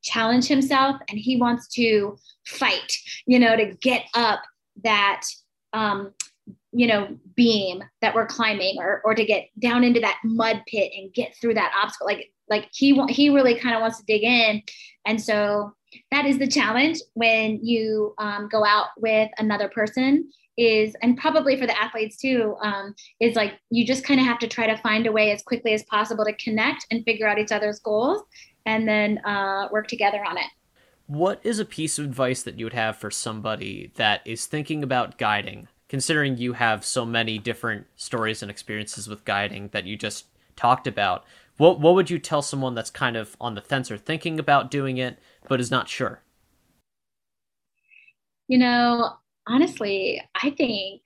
challenge 0.03 0.49
himself, 0.49 0.97
and 1.09 1.17
he 1.17 1.37
wants 1.37 1.69
to 1.75 2.19
fight. 2.45 2.93
You 3.25 3.39
know, 3.39 3.57
to 3.57 3.67
get 3.83 4.03
up 4.15 4.43
that 4.83 5.23
um, 5.75 6.13
you 6.73 6.89
know 6.89 7.17
beam 7.37 7.85
that 8.01 8.17
we're 8.17 8.27
climbing, 8.27 8.79
or 8.81 9.01
or 9.05 9.15
to 9.15 9.25
get 9.25 9.49
down 9.61 9.85
into 9.85 10.01
that 10.01 10.19
mud 10.25 10.61
pit 10.67 10.91
and 10.97 11.15
get 11.15 11.37
through 11.37 11.55
that 11.55 11.73
obstacle. 11.81 12.09
Like 12.09 12.33
like 12.49 12.69
he 12.73 13.01
he 13.09 13.31
really 13.31 13.59
kind 13.59 13.75
of 13.75 13.81
wants 13.81 13.99
to 13.99 14.05
dig 14.07 14.23
in. 14.23 14.63
And 15.07 15.21
so 15.21 15.75
that 16.11 16.27
is 16.27 16.39
the 16.39 16.47
challenge 16.47 16.99
when 17.15 17.65
you 17.65 18.15
um, 18.19 18.49
go 18.51 18.65
out 18.65 18.89
with 18.99 19.31
another 19.39 19.69
person 19.69 20.31
is 20.57 20.95
and 21.03 21.19
probably 21.19 21.59
for 21.59 21.67
the 21.67 21.83
athletes 21.83 22.17
too 22.17 22.57
um, 22.63 22.95
is 23.19 23.35
like 23.35 23.55
you 23.71 23.85
just 23.85 24.05
kind 24.05 24.21
of 24.21 24.27
have 24.27 24.39
to 24.39 24.47
try 24.47 24.67
to 24.69 24.77
find 24.79 25.07
a 25.07 25.13
way 25.13 25.33
as 25.33 25.43
quickly 25.43 25.73
as 25.73 25.83
possible 25.85 26.25
to 26.25 26.33
connect 26.37 26.87
and 26.91 27.05
figure 27.05 27.27
out 27.27 27.39
each 27.39 27.51
other's 27.51 27.81
goals 27.81 28.23
and 28.65 28.89
then 28.89 29.19
uh, 29.25 29.69
work 29.73 29.89
together 29.89 30.25
on 30.25 30.39
it. 30.39 30.47
What 31.07 31.41
is 31.43 31.59
a 31.59 31.65
piece 31.65 31.99
of 31.99 32.05
advice 32.07 32.45
that 32.45 32.59
you 32.59 32.65
would 32.65 32.73
have 32.73 32.97
for 32.97 33.11
somebody 33.11 33.93
that 33.97 34.23
is 34.25 34.47
thinking 34.47 34.83
about 34.83 35.19
guiding 35.19 35.69
considering 35.89 36.37
you 36.37 36.55
have 36.55 36.85
so 36.85 37.05
many 37.05 37.39
different 37.39 37.87
stories 37.95 38.43
and 38.43 38.51
experiences 38.51 39.09
with 39.09 39.25
guiding 39.25 39.69
that 39.69 39.85
you 39.85 39.97
just 39.97 40.27
talked 40.57 40.87
about 40.87 41.25
what 41.57 41.81
what 41.81 41.95
would 41.95 42.11
you 42.11 42.19
tell 42.19 42.43
someone 42.43 42.75
that's 42.75 42.91
kind 42.91 43.17
of 43.17 43.37
on 43.41 43.55
the 43.55 43.61
fence 43.61 43.91
or 43.91 43.99
thinking 43.99 44.39
about 44.39 44.71
doing 44.71 44.99
it 44.99 45.19
but 45.49 45.61
is 45.61 45.71
not 45.71 45.89
sure? 45.89 46.23
You 48.49 48.59
know, 48.59 49.13
honestly, 49.47 50.21
I 50.35 50.51
think 50.51 51.03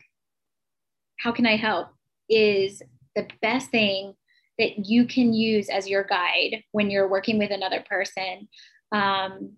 how 1.21 1.33
can 1.33 1.47
I 1.47 1.57
help 1.57 1.89
is 2.29 2.83
the 3.15 3.27
best 3.43 3.71
thing 3.71 4.15
that 4.59 4.87
you 4.87 5.07
can 5.07 5.33
use 5.33 5.69
as 5.69 5.89
your 5.89 6.05
guide 6.05 6.63
when 6.73 6.91
you're 6.91 7.09
working 7.09 7.39
with 7.39 7.51
another 7.51 7.85
person. 7.89 8.49
Um, 8.93 9.53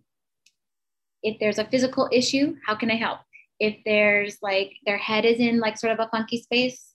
if 1.22 1.38
there's 1.40 1.58
a 1.58 1.64
physical 1.64 2.08
issue, 2.12 2.56
how 2.66 2.74
can 2.74 2.90
I 2.90 2.96
help? 2.96 3.20
If 3.58 3.76
there's 3.84 4.38
like 4.42 4.72
their 4.86 4.98
head 4.98 5.24
is 5.24 5.38
in 5.38 5.58
like 5.58 5.78
sort 5.78 5.92
of 5.92 6.00
a 6.00 6.08
funky 6.10 6.40
space, 6.40 6.94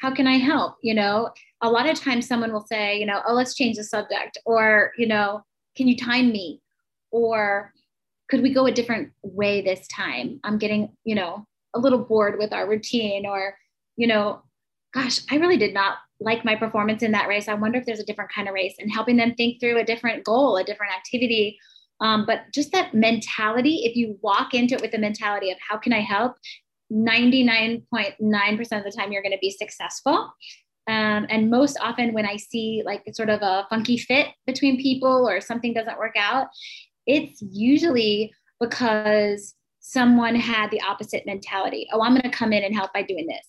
how 0.00 0.14
can 0.14 0.26
I 0.26 0.38
help? 0.38 0.76
You 0.82 0.94
know, 0.94 1.30
a 1.62 1.70
lot 1.70 1.88
of 1.88 2.00
times 2.00 2.26
someone 2.26 2.52
will 2.52 2.66
say, 2.66 2.98
you 2.98 3.06
know, 3.06 3.20
oh, 3.26 3.34
let's 3.34 3.54
change 3.54 3.76
the 3.76 3.84
subject, 3.84 4.38
or, 4.44 4.92
you 4.98 5.06
know, 5.06 5.42
can 5.76 5.88
you 5.88 5.96
time 5.96 6.30
me? 6.30 6.60
Or 7.10 7.72
could 8.28 8.42
we 8.42 8.52
go 8.52 8.66
a 8.66 8.72
different 8.72 9.12
way 9.22 9.62
this 9.62 9.86
time? 9.88 10.40
I'm 10.44 10.58
getting, 10.58 10.92
you 11.04 11.14
know, 11.14 11.46
a 11.74 11.78
little 11.78 11.98
bored 11.98 12.38
with 12.38 12.52
our 12.52 12.68
routine, 12.68 13.26
or, 13.26 13.56
you 13.96 14.06
know, 14.06 14.42
gosh, 14.92 15.20
I 15.30 15.36
really 15.36 15.56
did 15.56 15.74
not 15.74 15.98
like 16.20 16.44
my 16.44 16.56
performance 16.56 17.02
in 17.02 17.12
that 17.12 17.28
race. 17.28 17.48
I 17.48 17.54
wonder 17.54 17.78
if 17.78 17.86
there's 17.86 18.00
a 18.00 18.06
different 18.06 18.32
kind 18.32 18.48
of 18.48 18.54
race 18.54 18.74
and 18.78 18.90
helping 18.90 19.16
them 19.16 19.34
think 19.34 19.60
through 19.60 19.78
a 19.78 19.84
different 19.84 20.24
goal, 20.24 20.56
a 20.56 20.64
different 20.64 20.94
activity. 20.94 21.58
Um, 22.00 22.24
but 22.26 22.40
just 22.52 22.72
that 22.72 22.94
mentality, 22.94 23.82
if 23.84 23.96
you 23.96 24.18
walk 24.22 24.54
into 24.54 24.74
it 24.74 24.82
with 24.82 24.92
the 24.92 24.98
mentality 24.98 25.50
of 25.50 25.58
how 25.66 25.76
can 25.76 25.92
I 25.92 26.00
help, 26.00 26.36
99.9% 26.92 28.78
of 28.78 28.84
the 28.84 28.92
time 28.96 29.12
you're 29.12 29.22
going 29.22 29.32
to 29.32 29.38
be 29.40 29.50
successful. 29.50 30.32
Um, 30.88 31.26
and 31.28 31.50
most 31.50 31.78
often, 31.80 32.12
when 32.12 32.26
I 32.26 32.36
see 32.36 32.82
like 32.84 33.02
sort 33.12 33.28
of 33.28 33.40
a 33.42 33.66
funky 33.68 33.96
fit 33.96 34.28
between 34.46 34.80
people 34.80 35.28
or 35.28 35.40
something 35.40 35.74
doesn't 35.74 35.98
work 35.98 36.14
out, 36.16 36.48
it's 37.06 37.42
usually 37.42 38.32
because 38.60 39.54
someone 39.80 40.34
had 40.34 40.70
the 40.70 40.80
opposite 40.80 41.26
mentality. 41.26 41.88
Oh, 41.92 42.02
I'm 42.02 42.12
going 42.12 42.22
to 42.22 42.30
come 42.30 42.52
in 42.52 42.64
and 42.64 42.74
help 42.74 42.92
by 42.92 43.02
doing 43.02 43.26
this. 43.26 43.46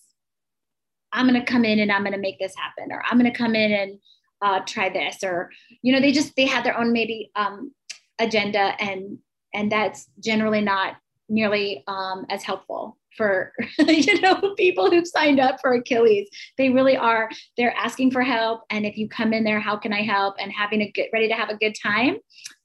I'm 1.12 1.28
going 1.28 1.40
to 1.40 1.50
come 1.50 1.64
in 1.64 1.78
and 1.78 1.90
I'm 1.90 2.02
going 2.02 2.12
to 2.12 2.18
make 2.18 2.38
this 2.38 2.54
happen, 2.56 2.92
or 2.92 3.02
I'm 3.06 3.18
going 3.18 3.30
to 3.30 3.38
come 3.38 3.54
in 3.54 3.72
and 3.72 3.98
uh, 4.42 4.60
try 4.66 4.88
this, 4.88 5.22
or 5.24 5.50
you 5.82 5.92
know, 5.92 6.00
they 6.00 6.12
just 6.12 6.34
they 6.36 6.46
had 6.46 6.64
their 6.64 6.78
own 6.78 6.92
maybe 6.92 7.30
um, 7.34 7.72
agenda, 8.18 8.74
and 8.80 9.18
and 9.54 9.72
that's 9.72 10.06
generally 10.20 10.60
not 10.60 10.96
nearly 11.28 11.84
um, 11.86 12.26
as 12.28 12.42
helpful 12.42 12.97
for 13.18 13.52
you 13.78 14.18
know 14.22 14.54
people 14.56 14.90
who've 14.90 15.06
signed 15.06 15.40
up 15.40 15.60
for 15.60 15.74
achilles. 15.74 16.28
They 16.56 16.70
really 16.70 16.96
are. 16.96 17.28
They're 17.58 17.76
asking 17.76 18.12
for 18.12 18.22
help. 18.22 18.62
And 18.70 18.86
if 18.86 18.96
you 18.96 19.08
come 19.08 19.34
in 19.34 19.44
there 19.44 19.60
how 19.60 19.76
can 19.76 19.92
i 19.92 20.02
help? 20.02 20.36
And 20.38 20.50
having 20.50 20.80
a 20.80 20.90
good 20.90 21.08
ready 21.12 21.28
to 21.28 21.34
have 21.34 21.50
a 21.50 21.56
good 21.56 21.74
time 21.74 22.16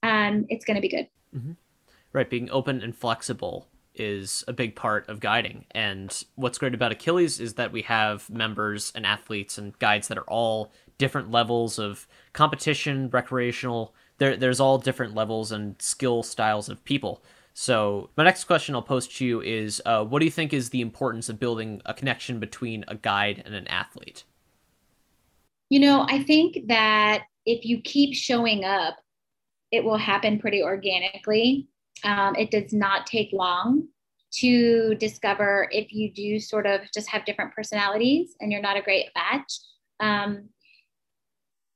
um, 0.03 0.45
it's 0.49 0.63
going 0.63 0.75
to 0.75 0.81
be 0.81 0.89
good. 0.89 1.07
Mm-hmm. 1.35 1.53
right 2.11 2.29
being 2.29 2.51
open 2.51 2.81
and 2.83 2.95
flexible 2.95 3.67
is 3.95 4.43
a 4.47 4.53
big 4.53 4.75
part 4.75 5.09
of 5.09 5.19
guiding. 5.19 5.65
And 5.71 6.23
what's 6.35 6.57
great 6.57 6.73
about 6.73 6.91
achilles 6.91 7.39
is 7.39 7.55
that 7.55 7.71
we 7.71 7.81
have 7.83 8.29
members 8.29 8.91
and 8.95 9.05
athletes 9.05 9.57
and 9.57 9.77
guides 9.79 10.07
that 10.07 10.17
are 10.17 10.29
all 10.29 10.71
different 10.97 11.31
levels 11.31 11.79
of 11.79 12.07
competition 12.33 13.09
recreational. 13.09 13.93
There, 14.17 14.35
there's 14.35 14.59
all 14.59 14.77
different 14.77 15.15
levels 15.15 15.51
and 15.51 15.75
skill 15.81 16.23
styles 16.23 16.69
of 16.69 16.83
people 16.83 17.23
so 17.53 18.09
my 18.17 18.23
next 18.23 18.45
question 18.45 18.75
I'll 18.75 18.81
post 18.81 19.15
to 19.17 19.25
you 19.25 19.41
is, 19.41 19.81
uh, 19.85 20.03
what 20.03 20.19
do 20.19 20.25
you 20.25 20.31
think 20.31 20.53
is 20.53 20.71
the 20.71 20.81
importance 20.81 21.29
of 21.29 21.39
building 21.39 21.81
a 21.85 21.93
connection 21.93 22.39
between 22.39 22.83
a 22.87 22.95
guide 22.95 23.43
and 23.45 23.53
an 23.53 23.67
athlete? 23.67 24.23
You 25.69 25.79
know, 25.79 26.05
I 26.09 26.23
think 26.23 26.67
that 26.67 27.23
if 27.45 27.65
you 27.65 27.81
keep 27.81 28.15
showing 28.15 28.63
up, 28.63 28.95
it 29.71 29.83
will 29.83 29.97
happen 29.97 30.39
pretty 30.39 30.63
organically. 30.63 31.67
Um, 32.03 32.35
it 32.35 32.51
does 32.51 32.73
not 32.73 33.07
take 33.07 33.29
long 33.33 33.87
to 34.33 34.95
discover 34.95 35.67
if 35.71 35.93
you 35.93 36.11
do 36.11 36.39
sort 36.39 36.65
of 36.65 36.81
just 36.93 37.07
have 37.09 37.25
different 37.25 37.53
personalities 37.53 38.35
and 38.39 38.51
you're 38.51 38.61
not 38.61 38.77
a 38.77 38.81
great 38.81 39.07
match. 39.15 39.59
Um, 39.99 40.49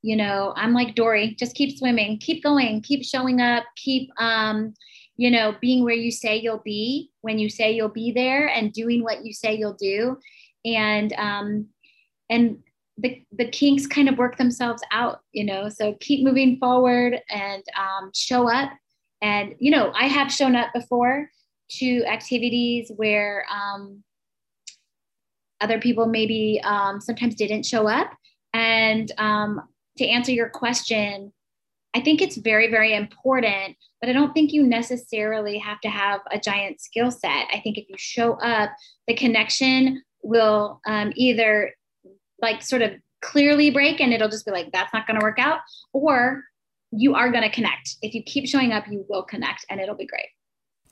you 0.01 0.15
know, 0.15 0.53
I'm 0.55 0.73
like 0.73 0.95
Dory, 0.95 1.35
just 1.35 1.55
keep 1.55 1.77
swimming, 1.77 2.17
keep 2.19 2.43
going, 2.43 2.81
keep 2.81 3.03
showing 3.03 3.41
up, 3.41 3.63
keep 3.75 4.09
um, 4.19 4.73
you 5.17 5.31
know, 5.31 5.55
being 5.59 5.83
where 5.83 5.95
you 5.95 6.11
say 6.11 6.37
you'll 6.37 6.61
be 6.63 7.11
when 7.21 7.39
you 7.39 7.49
say 7.49 7.71
you'll 7.71 7.89
be 7.89 8.11
there 8.11 8.47
and 8.47 8.71
doing 8.71 9.03
what 9.03 9.25
you 9.25 9.33
say 9.33 9.55
you'll 9.55 9.73
do. 9.73 10.17
And, 10.63 11.11
um, 11.13 11.67
and 12.29 12.59
the, 12.97 13.23
the 13.31 13.49
kinks 13.49 13.87
kind 13.87 14.09
of 14.09 14.17
work 14.17 14.37
themselves 14.37 14.83
out, 14.91 15.21
you 15.31 15.43
know, 15.43 15.69
so 15.69 15.95
keep 15.99 16.23
moving 16.23 16.57
forward 16.57 17.19
and 17.29 17.63
um, 17.77 18.11
show 18.13 18.49
up. 18.49 18.71
And, 19.21 19.55
you 19.59 19.71
know, 19.71 19.91
I 19.95 20.05
have 20.05 20.31
shown 20.31 20.55
up 20.55 20.71
before 20.73 21.29
to 21.79 22.05
activities 22.05 22.91
where 22.95 23.45
um, 23.51 24.03
other 25.61 25.79
people 25.79 26.05
maybe 26.05 26.61
um, 26.63 27.01
sometimes 27.01 27.35
didn't 27.35 27.65
show 27.65 27.87
up. 27.87 28.11
And 28.53 29.11
um, 29.17 29.61
to 29.97 30.07
answer 30.07 30.31
your 30.31 30.49
question, 30.49 31.33
I 31.97 32.01
think 32.01 32.21
it's 32.21 32.37
very, 32.37 32.69
very 32.69 32.93
important, 32.93 33.75
but 33.99 34.07
I 34.07 34.13
don't 34.13 34.31
think 34.31 34.53
you 34.53 34.61
necessarily 34.61 35.57
have 35.57 35.81
to 35.81 35.89
have 35.89 36.21
a 36.29 36.37
giant 36.37 36.79
skill 36.79 37.09
set. 37.09 37.47
I 37.51 37.59
think 37.63 37.79
if 37.79 37.89
you 37.89 37.95
show 37.97 38.33
up, 38.33 38.69
the 39.07 39.15
connection 39.15 40.03
will 40.21 40.79
um, 40.85 41.11
either 41.15 41.73
like 42.39 42.61
sort 42.61 42.83
of 42.83 42.91
clearly 43.23 43.71
break 43.71 43.99
and 43.99 44.13
it'll 44.13 44.29
just 44.29 44.45
be 44.45 44.51
like, 44.51 44.71
that's 44.71 44.93
not 44.93 45.07
going 45.07 45.19
to 45.19 45.23
work 45.23 45.39
out, 45.39 45.61
or 45.91 46.43
you 46.91 47.15
are 47.15 47.31
going 47.31 47.41
to 47.41 47.49
connect. 47.49 47.95
If 48.03 48.13
you 48.13 48.21
keep 48.21 48.47
showing 48.47 48.73
up, 48.73 48.87
you 48.87 49.03
will 49.09 49.23
connect 49.23 49.65
and 49.67 49.81
it'll 49.81 49.95
be 49.95 50.05
great. 50.05 50.27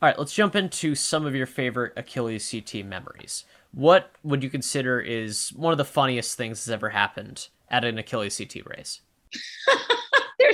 All 0.01 0.09
right, 0.09 0.17
let's 0.17 0.33
jump 0.33 0.55
into 0.55 0.95
some 0.95 1.27
of 1.27 1.35
your 1.35 1.45
favorite 1.45 1.93
Achilles 1.97 2.51
CT 2.51 2.83
memories. 2.83 3.45
What 3.73 4.09
would 4.23 4.41
you 4.41 4.49
consider 4.49 4.99
is 4.99 5.49
one 5.49 5.71
of 5.71 5.77
the 5.77 5.85
funniest 5.85 6.35
things 6.35 6.65
that's 6.65 6.73
ever 6.73 6.89
happened 6.89 7.49
at 7.69 7.85
an 7.85 7.99
Achilles 7.99 8.35
CT 8.35 8.65
race? 8.65 9.01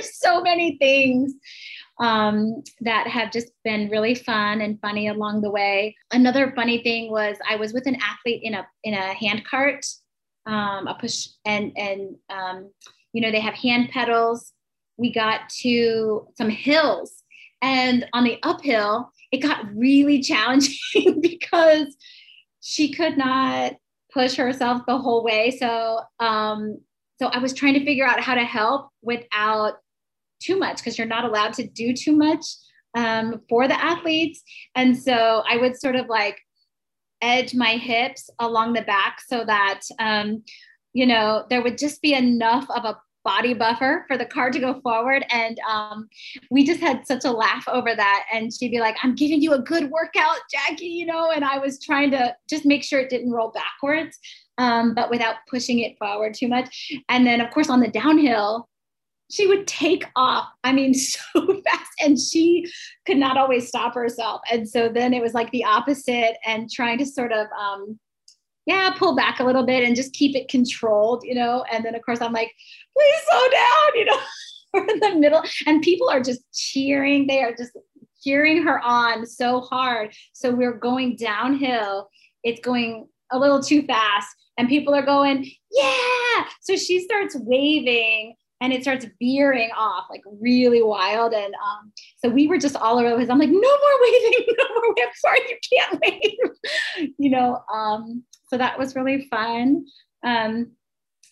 there's 0.02 0.18
so 0.18 0.42
many 0.42 0.76
things 0.78 1.34
um, 2.00 2.62
that 2.80 3.06
have 3.06 3.32
just 3.32 3.52
been 3.64 3.88
really 3.90 4.14
fun 4.14 4.60
and 4.60 4.80
funny 4.80 5.08
along 5.08 5.42
the 5.42 5.50
way. 5.50 5.96
Another 6.10 6.52
funny 6.56 6.82
thing 6.82 7.10
was 7.10 7.36
I 7.48 7.56
was 7.56 7.72
with 7.72 7.86
an 7.86 7.96
athlete 8.02 8.42
in 8.42 8.54
a 8.54 8.66
in 8.84 8.94
a 8.94 9.14
hand 9.14 9.44
cart, 9.48 9.84
um, 10.46 10.86
a 10.86 10.96
push 10.98 11.28
and 11.44 11.72
and 11.76 12.16
um, 12.30 12.70
you 13.12 13.20
know 13.20 13.30
they 13.30 13.40
have 13.40 13.54
hand 13.54 13.90
pedals. 13.90 14.52
We 14.96 15.12
got 15.12 15.48
to 15.62 16.26
some 16.36 16.50
hills, 16.50 17.22
and 17.60 18.06
on 18.12 18.24
the 18.24 18.38
uphill, 18.42 19.10
it 19.30 19.38
got 19.38 19.64
really 19.74 20.20
challenging 20.22 21.20
because 21.20 21.94
she 22.60 22.92
could 22.92 23.16
not 23.16 23.74
push 24.12 24.34
herself 24.34 24.82
the 24.86 24.98
whole 24.98 25.24
way. 25.24 25.50
So 25.50 26.00
um, 26.18 26.78
so 27.22 27.28
I 27.28 27.38
was 27.38 27.54
trying 27.54 27.74
to 27.74 27.84
figure 27.84 28.04
out 28.04 28.18
how 28.18 28.34
to 28.34 28.44
help 28.44 28.88
without 29.00 29.74
too 30.42 30.58
much 30.58 30.78
because 30.78 30.98
you're 30.98 31.06
not 31.06 31.24
allowed 31.24 31.52
to 31.54 31.66
do 31.66 31.94
too 31.94 32.16
much 32.16 32.44
um, 32.96 33.40
for 33.48 33.68
the 33.68 33.82
athletes. 33.82 34.42
And 34.74 34.96
so 34.96 35.42
I 35.48 35.56
would 35.56 35.78
sort 35.78 35.96
of 35.96 36.06
like 36.08 36.38
edge 37.20 37.54
my 37.54 37.76
hips 37.76 38.28
along 38.38 38.72
the 38.72 38.82
back 38.82 39.18
so 39.26 39.44
that, 39.44 39.80
um, 39.98 40.42
you 40.92 41.06
know, 41.06 41.46
there 41.48 41.62
would 41.62 41.78
just 41.78 42.02
be 42.02 42.14
enough 42.14 42.68
of 42.70 42.84
a 42.84 42.98
body 43.24 43.54
buffer 43.54 44.04
for 44.08 44.18
the 44.18 44.26
car 44.26 44.50
to 44.50 44.58
go 44.58 44.80
forward. 44.80 45.24
And 45.30 45.58
um, 45.68 46.08
we 46.50 46.64
just 46.64 46.80
had 46.80 47.06
such 47.06 47.24
a 47.24 47.30
laugh 47.30 47.64
over 47.68 47.94
that. 47.94 48.24
And 48.32 48.52
she'd 48.52 48.72
be 48.72 48.80
like, 48.80 48.96
I'm 49.02 49.14
giving 49.14 49.40
you 49.40 49.52
a 49.52 49.62
good 49.62 49.90
workout, 49.90 50.38
Jackie, 50.50 50.86
you 50.86 51.06
know, 51.06 51.30
and 51.30 51.44
I 51.44 51.58
was 51.58 51.82
trying 51.82 52.10
to 52.10 52.34
just 52.50 52.66
make 52.66 52.82
sure 52.82 52.98
it 52.98 53.10
didn't 53.10 53.30
roll 53.30 53.52
backwards, 53.52 54.18
um, 54.58 54.94
but 54.94 55.10
without 55.10 55.36
pushing 55.48 55.78
it 55.78 55.96
forward 55.98 56.34
too 56.34 56.48
much. 56.48 56.92
And 57.08 57.26
then, 57.26 57.40
of 57.40 57.50
course, 57.52 57.70
on 57.70 57.80
the 57.80 57.88
downhill, 57.88 58.68
she 59.32 59.46
would 59.46 59.66
take 59.66 60.04
off 60.14 60.46
i 60.62 60.72
mean 60.72 60.92
so 60.94 61.60
fast 61.64 61.92
and 62.02 62.18
she 62.18 62.66
could 63.06 63.16
not 63.16 63.36
always 63.36 63.68
stop 63.68 63.94
herself. 63.94 64.42
And 64.50 64.68
so 64.68 64.88
then 64.88 65.14
it 65.14 65.22
was 65.22 65.34
like 65.34 65.50
the 65.50 65.64
opposite 65.64 66.36
and 66.44 66.70
trying 66.70 66.98
to 66.98 67.06
sort 67.06 67.32
of 67.32 67.46
um 67.58 67.98
yeah 68.66 68.94
pull 68.96 69.16
back 69.16 69.40
a 69.40 69.44
little 69.44 69.64
bit 69.64 69.84
and 69.84 69.96
just 69.96 70.12
keep 70.12 70.36
it 70.36 70.48
controlled 70.48 71.22
you 71.24 71.34
know? 71.34 71.64
And 71.70 71.84
then 71.84 71.94
of 71.94 72.02
course 72.02 72.20
i'm 72.20 72.32
like 72.32 72.52
please 72.96 73.20
slow 73.28 73.48
down 73.50 73.94
you 73.94 74.04
know? 74.04 74.18
We're 74.74 74.86
in 74.86 75.00
the 75.00 75.14
middle 75.16 75.42
and 75.66 75.82
people 75.82 76.08
are 76.08 76.22
just 76.22 76.40
cheering. 76.54 77.26
They 77.26 77.42
are 77.42 77.54
just 77.54 77.76
cheering 78.24 78.62
her 78.62 78.80
on 78.82 79.26
so 79.26 79.60
hard. 79.60 80.14
So 80.32 80.50
we're 80.50 80.78
going 80.78 81.16
downhill. 81.16 82.08
It's 82.42 82.60
going 82.60 83.06
a 83.30 83.38
little 83.38 83.62
too 83.62 83.82
fast 83.82 84.28
and 84.56 84.70
people 84.70 84.94
are 84.94 85.04
going 85.04 85.50
yeah! 85.70 86.44
So 86.62 86.76
she 86.76 87.00
starts 87.00 87.36
waving 87.38 88.34
and 88.62 88.72
it 88.72 88.82
starts 88.82 89.04
veering 89.20 89.70
off 89.76 90.04
like 90.08 90.22
really 90.40 90.82
wild. 90.82 91.34
And 91.34 91.52
um, 91.54 91.92
so 92.18 92.30
we 92.30 92.46
were 92.46 92.58
just 92.58 92.76
all 92.76 92.96
over 92.96 93.10
the 93.10 93.16
place. 93.16 93.28
I'm 93.28 93.40
like, 93.40 93.48
no 93.48 93.58
more 93.58 94.00
waving, 94.02 94.46
no 94.56 94.68
more 94.68 94.94
waving. 94.96 95.12
Sorry, 95.16 95.40
you 95.48 95.58
can't 95.76 96.00
wave. 96.00 97.10
you 97.18 97.30
know, 97.30 97.60
um, 97.74 98.22
so 98.48 98.56
that 98.56 98.78
was 98.78 98.94
really 98.94 99.26
fun. 99.30 99.84
Um, 100.24 100.70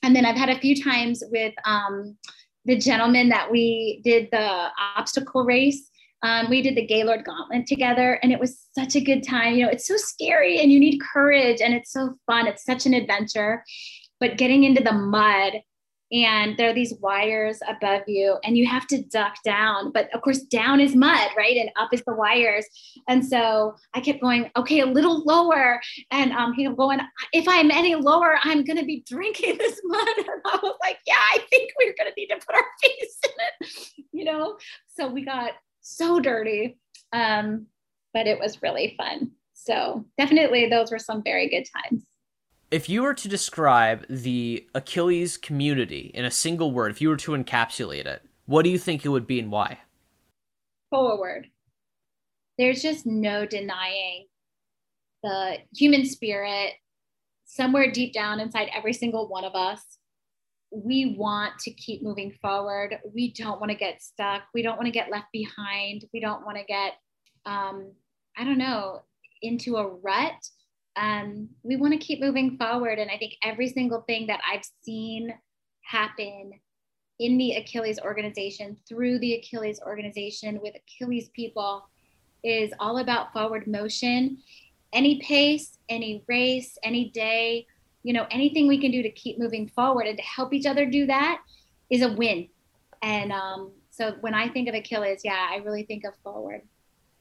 and 0.03 0.17
then 0.17 0.27
I've 0.27 0.37
had 0.37 0.49
a 0.49 0.59
few 0.59 0.83
times 0.83 1.23
with 1.31 1.55
um, 1.65 2.17
the 2.65 2.77
gentleman 2.77 3.29
that 3.29 3.49
we 3.49 4.01
did 4.03 4.29
the 4.33 4.69
obstacle 4.97 5.45
race. 5.45 5.89
Um, 6.23 6.51
we 6.51 6.63
did 6.63 6.75
the 6.75 6.87
Gaylord 6.87 7.25
Gauntlet 7.25 7.67
together, 7.67 8.19
and 8.25 8.33
it 8.33 8.41
was 8.41 8.67
such 8.77 8.97
a 8.97 9.01
good 9.01 9.23
time. 9.23 9.55
You 9.55 9.65
know, 9.65 9.71
it's 9.71 9.87
so 9.87 9.97
scary, 9.97 10.61
and 10.61 10.73
you 10.73 10.81
need 10.81 11.01
courage, 11.01 11.61
and 11.61 11.75
it's 11.75 11.93
so 11.93 12.17
fun. 12.27 12.47
It's 12.47 12.65
such 12.65 12.87
an 12.87 12.93
adventure. 12.93 13.65
But 14.19 14.37
getting 14.37 14.65
into 14.65 14.83
the 14.83 14.93
mud 14.93 15.55
and 16.13 16.57
there 16.57 16.71
are 16.71 16.75
these 16.75 16.95
wires 17.01 17.61
above 17.69 18.03
you 18.07 18.37
and 18.45 18.57
you 18.57 18.67
have 18.67 18.87
to 18.89 19.03
duck 19.03 19.35
down. 19.45 19.93
But 19.93 20.13
of 20.15 20.23
course 20.23 20.41
down 20.41 20.81
is 20.81 20.95
mud 20.95 21.31
right? 21.37 21.57
And 21.57 21.71
up 21.79 21.93
is 21.93 22.03
the 22.07 22.15
wires. 22.15 22.67
And 23.09 23.25
so 23.25 23.75
i 23.95 24.01
kept 24.01 24.21
going 24.21 24.51
okay 24.57 24.81
a 24.81 24.87
little 24.87 25.25
lower. 25.25 25.81
And 26.11 26.33
um, 26.33 26.53
he 26.53 26.65
kept 26.65 26.77
going 26.77 27.01
if 27.33 27.47
i'm 27.49 27.71
any 27.71 27.95
lower 27.95 28.39
i'm 28.43 28.65
going 28.65 28.79
to 28.79 28.85
be 28.85 29.05
drinking 29.09 29.57
this 29.59 29.81
mud. 29.85 30.09
And 30.19 30.27
i 30.47 30.59
was 30.63 30.77
like 30.83 30.99
yeah 31.07 31.23
i 31.35 31.39
think 31.51 31.73
we're 31.79 31.95
going 31.99 32.11
to 32.11 32.15
need 32.17 32.29
to 32.29 32.37
put 32.47 32.55
our 32.55 32.65
face 32.83 33.19
in 33.25 33.31
it 33.61 33.91
you 34.13 34.25
know? 34.25 34.59
So 34.89 35.09
we 35.09 35.25
got 35.25 35.53
so 35.81 36.21
dirty 36.21 36.77
um, 37.13 37.67
but 38.13 38.27
it 38.27 38.39
was 38.39 38.63
really 38.63 38.95
fun. 38.97 39.33
So 39.55 40.05
definitely 40.19 40.69
those 40.69 40.91
were 40.91 40.99
some 40.99 41.23
very 41.23 41.49
good 41.49 41.67
times 41.75 42.05
if 42.71 42.89
you 42.89 43.03
were 43.03 43.15
to 43.15 43.29
describe 43.29 44.07
the 44.09 44.67
Achilles 44.75 45.37
community 45.37 46.11
in 46.15 46.25
a 46.25 46.31
single 46.31 46.73
word, 46.73 46.91
if 46.91 47.01
you 47.01 47.09
were 47.09 47.17
to 47.17 47.33
encapsulate 47.33 48.07
it, 48.07 48.23
what 48.47 48.63
do 48.63 48.71
you 48.71 48.79
think 48.79 49.05
it 49.05 49.09
would 49.09 49.27
be 49.27 49.41
and 49.41 49.51
why? 49.51 49.79
Forward. 50.91 51.49
There's 52.59 52.83
just 52.83 53.07
no 53.07 53.47
denying 53.47 54.27
the 55.23 55.59
human 55.75 56.05
spirit 56.05 56.75
somewhere 57.45 57.91
deep 57.91 58.13
down 58.13 58.39
inside 58.39 58.71
every 58.75 58.93
single 58.93 59.29
one 59.29 59.45
of 59.45 59.55
us. 59.55 59.81
We 60.71 61.17
want 61.19 61.59
to 61.61 61.73
keep 61.73 62.03
moving 62.03 62.33
forward. 62.41 62.99
We 63.13 63.33
don't 63.33 63.61
want 63.61 63.73
to 63.73 63.77
get 63.77 64.03
stuck. 64.03 64.43
We 64.55 64.63
don't 64.63 64.77
want 64.77 64.87
to 64.87 64.93
get 64.93 65.11
left 65.11 65.27
behind. 65.33 66.05
We 66.13 66.21
don't 66.21 66.45
want 66.45 66.59
to 66.59 66.65
get, 66.65 66.93
um, 67.47 67.93
I 68.37 68.45
don't 68.45 68.59
know, 68.59 69.03
into 69.43 69.77
a 69.77 69.89
rut 69.89 70.35
um, 70.97 71.49
we 71.63 71.77
want 71.77 71.93
to 71.93 71.99
keep 71.99 72.21
moving 72.21 72.57
forward. 72.57 72.99
And 72.99 73.11
I 73.11 73.17
think 73.17 73.35
every 73.43 73.69
single 73.69 74.03
thing 74.03 74.27
that 74.27 74.41
I've 74.51 74.65
seen 74.83 75.33
happen 75.83 76.53
in 77.19 77.37
the 77.37 77.53
Achilles 77.53 77.99
organization, 78.01 78.77
through 78.89 79.19
the 79.19 79.35
Achilles 79.35 79.81
organization, 79.85 80.59
with 80.63 80.75
Achilles 80.75 81.29
people, 81.35 81.89
is 82.43 82.73
all 82.81 82.99
about 82.99 83.33
forward 83.33 83.67
motion. 83.67 84.39
Any 84.93 85.21
pace, 85.21 85.79
any 85.89 86.25
race, 86.27 86.79
any 86.83 87.11
day, 87.11 87.67
you 88.03 88.13
know, 88.13 88.27
anything 88.31 88.67
we 88.67 88.81
can 88.81 88.91
do 88.91 89.03
to 89.03 89.11
keep 89.11 89.39
moving 89.39 89.69
forward 89.69 90.07
and 90.07 90.17
to 90.17 90.25
help 90.25 90.55
each 90.55 90.67
other 90.67 90.87
do 90.87 91.07
that 91.07 91.43
is 91.91 92.03
a 92.03 92.13
win. 92.13 92.49
And 93.03 93.33
um, 93.33 93.73
so 93.91 94.17
when 94.21 94.35
I 94.35 94.49
think 94.49 94.69
of 94.69 94.75
Achilles, 94.75 95.21
yeah, 95.25 95.49
I 95.51 95.57
really 95.57 95.85
think 95.85 96.05
of 96.05 96.15
forward. 96.23 96.63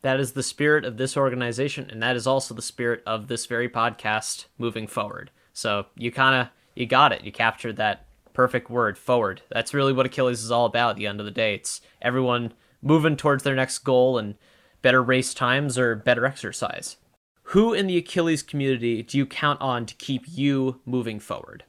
That 0.02 0.20
is 0.20 0.32
the 0.32 0.44
spirit 0.44 0.86
of 0.86 0.98
this 0.98 1.18
organization, 1.18 1.90
and 1.90 2.02
that 2.02 2.16
is 2.16 2.26
also 2.26 2.54
the 2.54 2.62
spirit 2.62 3.04
of 3.06 3.28
this 3.28 3.46
very 3.46 3.68
podcast 3.68 4.46
moving 4.58 4.88
forward. 4.88 5.32
So 5.54 5.88
you 5.96 6.12
kind 6.12 6.42
of 6.42 6.48
you 6.76 6.86
got 6.86 7.12
it. 7.12 7.24
You 7.24 7.32
captured 7.32 7.76
that 7.76 8.06
perfect 8.34 8.70
word, 8.70 8.98
forward. 8.98 9.42
That's 9.52 9.74
really 9.74 9.92
what 9.92 10.06
Achilles 10.06 10.44
is 10.44 10.52
all 10.52 10.66
about. 10.66 10.92
At 10.92 10.96
the 10.96 11.08
end 11.08 11.20
of 11.20 11.26
the 11.26 11.32
day, 11.32 11.56
it's 11.56 11.82
everyone 12.02 12.54
moving 12.82 13.18
towards 13.18 13.44
their 13.44 13.56
next 13.56 13.80
goal 13.80 14.18
and 14.18 14.36
better 14.82 15.04
race 15.04 15.34
times 15.34 15.78
or 15.78 15.96
better 15.96 16.26
exercise. 16.26 16.96
Who 17.44 17.74
in 17.74 17.88
the 17.88 17.98
Achilles 17.98 18.44
community 18.44 19.02
do 19.04 19.18
you 19.18 19.26
count 19.26 19.60
on 19.60 19.86
to 19.88 19.96
keep 19.96 20.24
you 20.28 20.80
moving 20.86 21.20
forward? 21.20 21.66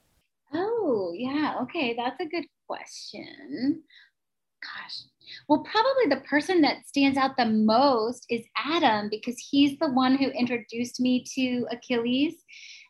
Oh, 0.52 1.12
yeah. 1.16 1.56
Okay, 1.62 1.94
that's 1.96 2.20
a 2.20 2.26
good 2.26 2.44
question. 2.68 3.82
Gosh, 4.62 5.00
well, 5.48 5.64
probably 5.70 6.06
the 6.08 6.24
person 6.28 6.60
that 6.62 6.86
stands 6.86 7.18
out 7.18 7.36
the 7.36 7.46
most 7.46 8.26
is 8.30 8.44
Adam 8.56 9.08
because 9.10 9.38
he's 9.38 9.78
the 9.78 9.90
one 9.90 10.16
who 10.16 10.28
introduced 10.30 11.00
me 11.00 11.24
to 11.34 11.66
Achilles. 11.70 12.34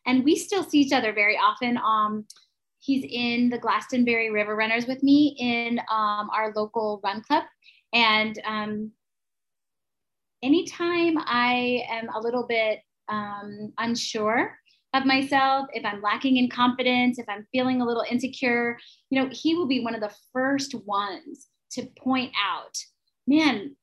And 0.07 0.25
we 0.25 0.37
still 0.37 0.65
see 0.65 0.79
each 0.79 0.93
other 0.93 1.13
very 1.13 1.37
often. 1.37 1.79
Um, 1.79 2.27
he's 2.81 3.05
in 3.09 3.51
the 3.51 3.59
Glastonbury 3.59 4.31
River 4.31 4.57
Runners 4.57 4.87
with 4.87 5.03
me 5.03 5.37
in 5.39 5.79
um, 5.91 6.31
our 6.35 6.53
local 6.55 7.01
run 7.05 7.23
club. 7.23 7.45
And 7.93 8.41
um, 8.47 8.93
anytime 10.43 11.17
I 11.19 11.85
am 11.91 12.09
a 12.15 12.21
little 12.21 12.47
bit 12.47 12.81
um, 13.09 13.73
unsure 13.79 14.57
of 14.95 15.05
myself, 15.05 15.69
if 15.73 15.85
I'm 15.85 16.03
lacking 16.03 16.39
in 16.39 16.49
confidence, 16.49 17.19
if 17.19 17.29
I'm 17.29 17.47
feeling 17.53 17.81
a 17.81 17.87
little 17.87 18.05
insecure, 18.11 18.79
you 19.11 19.21
know, 19.21 19.29
he 19.31 19.55
will 19.55 19.69
be 19.69 19.85
one 19.85 19.95
of 19.95 20.01
the 20.01 20.15
first 20.33 20.75
ones 20.87 21.50
to 21.73 21.87
point 21.99 22.33
out, 22.43 22.77
man, 23.27 23.77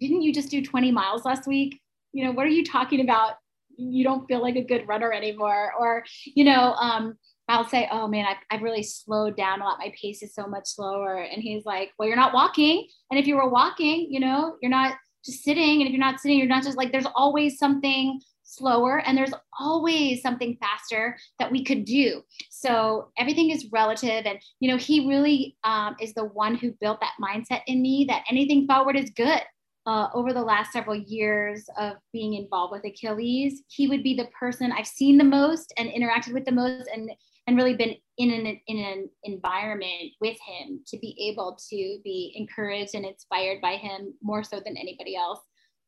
didn't 0.00 0.22
you 0.22 0.32
just 0.32 0.50
do 0.50 0.62
20 0.62 0.90
miles 0.92 1.24
last 1.24 1.46
week? 1.46 1.80
You 2.12 2.24
know, 2.24 2.32
what 2.32 2.46
are 2.46 2.50
you 2.50 2.64
talking 2.64 3.00
about? 3.00 3.34
You 3.76 4.04
don't 4.04 4.26
feel 4.26 4.40
like 4.40 4.56
a 4.56 4.64
good 4.64 4.88
runner 4.88 5.12
anymore. 5.12 5.72
Or, 5.78 6.04
you 6.24 6.44
know, 6.44 6.72
um, 6.74 7.16
I'll 7.48 7.68
say, 7.68 7.88
oh 7.92 8.08
man, 8.08 8.26
I've, 8.26 8.36
I've 8.50 8.62
really 8.62 8.82
slowed 8.82 9.36
down 9.36 9.60
a 9.60 9.64
lot. 9.64 9.78
My 9.78 9.92
pace 10.00 10.22
is 10.22 10.34
so 10.34 10.46
much 10.46 10.66
slower. 10.66 11.18
And 11.18 11.42
he's 11.42 11.64
like, 11.64 11.92
well, 11.98 12.08
you're 12.08 12.16
not 12.16 12.34
walking. 12.34 12.88
And 13.10 13.20
if 13.20 13.26
you 13.26 13.36
were 13.36 13.48
walking, 13.48 14.08
you 14.10 14.20
know, 14.20 14.56
you're 14.60 14.70
not 14.70 14.96
just 15.24 15.44
sitting. 15.44 15.80
And 15.80 15.82
if 15.82 15.90
you're 15.90 16.00
not 16.00 16.20
sitting, 16.20 16.38
you're 16.38 16.48
not 16.48 16.64
just 16.64 16.76
like, 16.76 16.90
there's 16.90 17.06
always 17.14 17.58
something 17.58 18.20
slower 18.46 18.98
and 19.00 19.16
there's 19.16 19.34
always 19.58 20.22
something 20.22 20.56
faster 20.60 21.18
that 21.38 21.50
we 21.50 21.64
could 21.64 21.84
do. 21.84 22.22
So 22.50 23.10
everything 23.18 23.50
is 23.50 23.68
relative 23.72 24.24
and 24.24 24.38
you 24.60 24.70
know 24.70 24.78
he 24.78 25.08
really 25.08 25.56
um, 25.64 25.96
is 26.00 26.14
the 26.14 26.24
one 26.24 26.54
who 26.54 26.72
built 26.80 27.00
that 27.00 27.14
mindset 27.20 27.60
in 27.66 27.82
me 27.82 28.06
that 28.08 28.24
anything 28.30 28.66
forward 28.66 28.96
is 28.96 29.10
good. 29.10 29.42
Uh, 29.86 30.08
over 30.14 30.32
the 30.32 30.42
last 30.42 30.72
several 30.72 30.96
years 30.96 31.64
of 31.78 31.92
being 32.12 32.34
involved 32.34 32.72
with 32.72 32.84
achilles 32.84 33.62
he 33.68 33.86
would 33.86 34.02
be 34.02 34.16
the 34.16 34.26
person 34.36 34.72
i've 34.72 34.84
seen 34.84 35.16
the 35.16 35.22
most 35.22 35.72
and 35.78 35.88
interacted 35.90 36.32
with 36.32 36.44
the 36.44 36.50
most 36.50 36.90
and 36.92 37.08
and 37.46 37.56
really 37.56 37.74
been 37.74 37.94
in 38.18 38.30
an 38.30 38.60
in 38.66 38.78
an 38.78 39.08
environment 39.24 40.12
with 40.20 40.36
him 40.44 40.80
to 40.86 40.98
be 40.98 41.16
able 41.30 41.56
to 41.70 41.98
be 42.02 42.32
encouraged 42.34 42.94
and 42.94 43.04
inspired 43.04 43.60
by 43.60 43.76
him 43.76 44.14
more 44.22 44.42
so 44.42 44.56
than 44.56 44.76
anybody 44.76 45.16
else. 45.16 45.40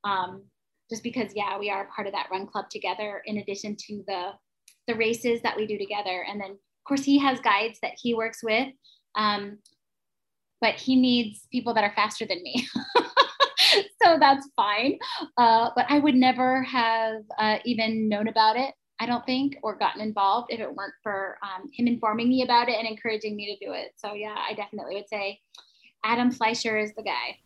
Um, 0.04 0.44
just 0.90 1.02
because 1.02 1.32
yeah 1.34 1.58
we 1.58 1.70
are 1.70 1.88
part 1.94 2.06
of 2.06 2.12
that 2.12 2.28
run 2.30 2.46
club 2.46 2.66
together 2.70 3.22
in 3.26 3.38
addition 3.38 3.76
to 3.76 4.02
the 4.06 4.30
the 4.86 4.94
races 4.94 5.42
that 5.42 5.56
we 5.56 5.66
do 5.66 5.76
together. 5.76 6.24
And 6.28 6.40
then 6.40 6.52
of 6.52 6.84
course 6.86 7.04
he 7.04 7.18
has 7.18 7.40
guides 7.40 7.78
that 7.82 7.92
he 8.02 8.14
works 8.14 8.42
with 8.42 8.68
um, 9.16 9.58
but 10.60 10.74
he 10.74 10.96
needs 10.96 11.46
people 11.52 11.74
that 11.74 11.84
are 11.84 11.92
faster 11.94 12.26
than 12.26 12.42
me. 12.42 12.66
So 14.02 14.16
that's 14.18 14.48
fine. 14.56 14.98
Uh, 15.36 15.70
but 15.76 15.84
i 15.88 15.98
would 15.98 16.14
never 16.14 16.62
have 16.62 17.22
uh, 17.38 17.58
even 17.64 18.08
known 18.08 18.28
about 18.28 18.56
it 18.56 18.74
i 19.00 19.06
don't 19.06 19.26
think 19.26 19.56
or 19.62 19.76
gotten 19.76 20.00
involved 20.00 20.52
if 20.52 20.60
it 20.60 20.74
weren't 20.74 20.94
for 21.02 21.36
um, 21.42 21.68
him 21.72 21.86
informing 21.86 22.28
me 22.28 22.42
about 22.42 22.68
it 22.68 22.78
and 22.78 22.88
encouraging 22.88 23.36
me 23.36 23.54
to 23.54 23.66
do 23.66 23.72
it. 23.72 23.92
So 23.96 24.14
yeah 24.14 24.34
i 24.48 24.54
definitely 24.54 24.94
would 24.94 25.08
say 25.08 25.40
Adam 26.04 26.30
Fleischer 26.30 26.78
is 26.78 26.94
the 26.94 27.02
guy. 27.02 27.38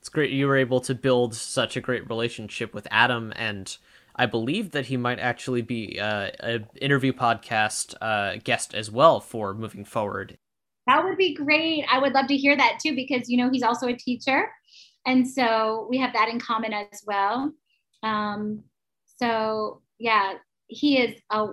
It's 0.00 0.08
great 0.08 0.30
you 0.30 0.46
were 0.46 0.56
able 0.56 0.80
to 0.80 0.94
build 0.94 1.34
such 1.34 1.76
a 1.76 1.80
great 1.80 2.08
relationship 2.08 2.72
with 2.72 2.88
Adam, 2.90 3.34
and 3.36 3.76
I 4.16 4.24
believe 4.24 4.70
that 4.70 4.86
he 4.86 4.96
might 4.96 5.18
actually 5.18 5.60
be 5.60 6.00
uh, 6.00 6.30
an 6.40 6.66
interview 6.80 7.12
podcast 7.12 7.94
uh, 8.00 8.38
guest 8.42 8.72
as 8.74 8.90
well 8.90 9.20
for 9.20 9.52
moving 9.52 9.84
forward. 9.84 10.38
That 10.86 11.04
would 11.04 11.18
be 11.18 11.34
great. 11.34 11.84
I 11.92 11.98
would 11.98 12.14
love 12.14 12.28
to 12.28 12.36
hear 12.36 12.56
that 12.56 12.78
too, 12.82 12.94
because 12.94 13.28
you 13.28 13.36
know 13.36 13.50
he's 13.50 13.62
also 13.62 13.88
a 13.88 13.96
teacher, 13.96 14.50
and 15.04 15.28
so 15.28 15.86
we 15.90 15.98
have 15.98 16.14
that 16.14 16.30
in 16.30 16.40
common 16.40 16.72
as 16.72 17.02
well. 17.06 17.52
Um, 18.02 18.64
so 19.18 19.82
yeah, 19.98 20.34
he 20.68 20.98
is 20.98 21.20
a 21.30 21.48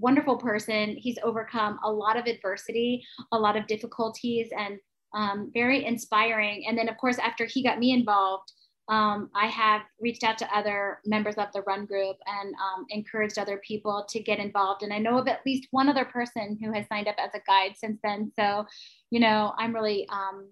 wonderful 0.00 0.36
person. 0.36 0.96
He's 0.98 1.18
overcome 1.22 1.78
a 1.84 1.92
lot 1.92 2.16
of 2.16 2.26
adversity, 2.26 3.04
a 3.30 3.38
lot 3.38 3.56
of 3.56 3.68
difficulties, 3.68 4.48
and 4.58 4.78
um, 5.14 5.50
very 5.54 5.84
inspiring. 5.84 6.64
And 6.66 6.76
then, 6.76 6.88
of 6.88 6.96
course, 6.98 7.18
after 7.18 7.46
he 7.46 7.62
got 7.62 7.78
me 7.78 7.92
involved, 7.92 8.52
um, 8.88 9.30
I 9.34 9.46
have 9.46 9.82
reached 9.98 10.24
out 10.24 10.36
to 10.38 10.56
other 10.56 10.98
members 11.06 11.36
of 11.36 11.48
the 11.54 11.62
run 11.62 11.86
group 11.86 12.16
and 12.26 12.54
um, 12.54 12.84
encouraged 12.90 13.38
other 13.38 13.60
people 13.66 14.04
to 14.10 14.20
get 14.20 14.38
involved. 14.38 14.82
And 14.82 14.92
I 14.92 14.98
know 14.98 15.18
of 15.18 15.26
at 15.28 15.40
least 15.46 15.68
one 15.70 15.88
other 15.88 16.04
person 16.04 16.58
who 16.62 16.70
has 16.72 16.86
signed 16.88 17.08
up 17.08 17.16
as 17.18 17.30
a 17.34 17.40
guide 17.46 17.76
since 17.76 17.98
then. 18.04 18.30
So, 18.38 18.66
you 19.10 19.20
know, 19.20 19.54
I'm 19.58 19.74
really, 19.74 20.06
um, 20.10 20.50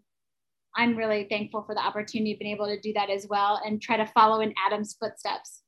I'm 0.74 0.96
really 0.96 1.26
thankful 1.28 1.62
for 1.64 1.74
the 1.74 1.84
opportunity 1.84 2.32
of 2.32 2.38
being 2.38 2.54
able 2.54 2.66
to 2.66 2.80
do 2.80 2.94
that 2.94 3.10
as 3.10 3.26
well 3.28 3.60
and 3.66 3.82
try 3.82 3.98
to 3.98 4.06
follow 4.06 4.40
in 4.40 4.54
Adam's 4.66 4.96
footsteps. 4.98 5.60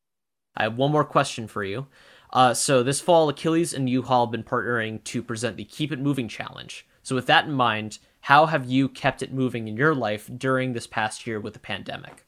I 0.57 0.63
have 0.63 0.79
one 0.79 0.93
more 0.93 1.05
question 1.05 1.47
for 1.47 1.65
you. 1.65 1.87
Uh, 2.33 2.55
so 2.55 2.83
this 2.83 3.01
fall, 3.01 3.29
Achilles 3.29 3.75
and 3.75 3.91
U-Haul 3.91 4.27
have 4.27 4.33
been 4.33 4.43
partnering 4.43 5.05
to 5.05 5.23
present 5.23 5.57
the 5.57 5.65
Keep 5.65 5.93
It 5.93 6.01
Moving 6.01 6.29
Challenge. 6.29 6.87
So 7.03 7.15
with 7.15 7.27
that 7.27 7.45
in 7.45 7.53
mind, 7.53 7.99
how 8.25 8.47
have 8.47 8.65
you 8.65 8.89
kept 8.89 9.21
it 9.21 9.35
moving 9.35 9.69
in 9.69 9.77
your 9.77 9.95
life 9.95 10.31
during 10.39 10.73
this 10.73 10.87
past 10.87 11.27
year 11.27 11.39
with 11.39 11.53
the 11.53 11.59
pandemic? 11.59 12.25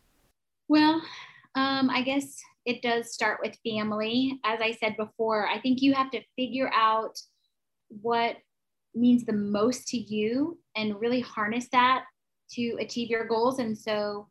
Well, 0.68 1.00
um, 1.54 1.88
I 1.88 2.02
guess 2.02 2.38
it 2.66 2.82
does 2.82 3.14
start 3.14 3.38
with 3.42 3.56
family. 3.64 4.38
As 4.44 4.60
I 4.60 4.72
said 4.72 4.94
before, 4.98 5.48
I 5.48 5.58
think 5.58 5.80
you 5.80 5.94
have 5.94 6.10
to 6.10 6.20
figure 6.36 6.70
out 6.74 7.18
what 7.88 8.36
means 8.94 9.24
the 9.24 9.32
most 9.32 9.88
to 9.88 9.96
you 9.96 10.58
and 10.76 11.00
really 11.00 11.20
harness 11.20 11.66
that 11.72 12.04
to 12.50 12.76
achieve 12.78 13.08
your 13.08 13.26
goals. 13.26 13.58
And 13.58 13.76
so 13.76 14.28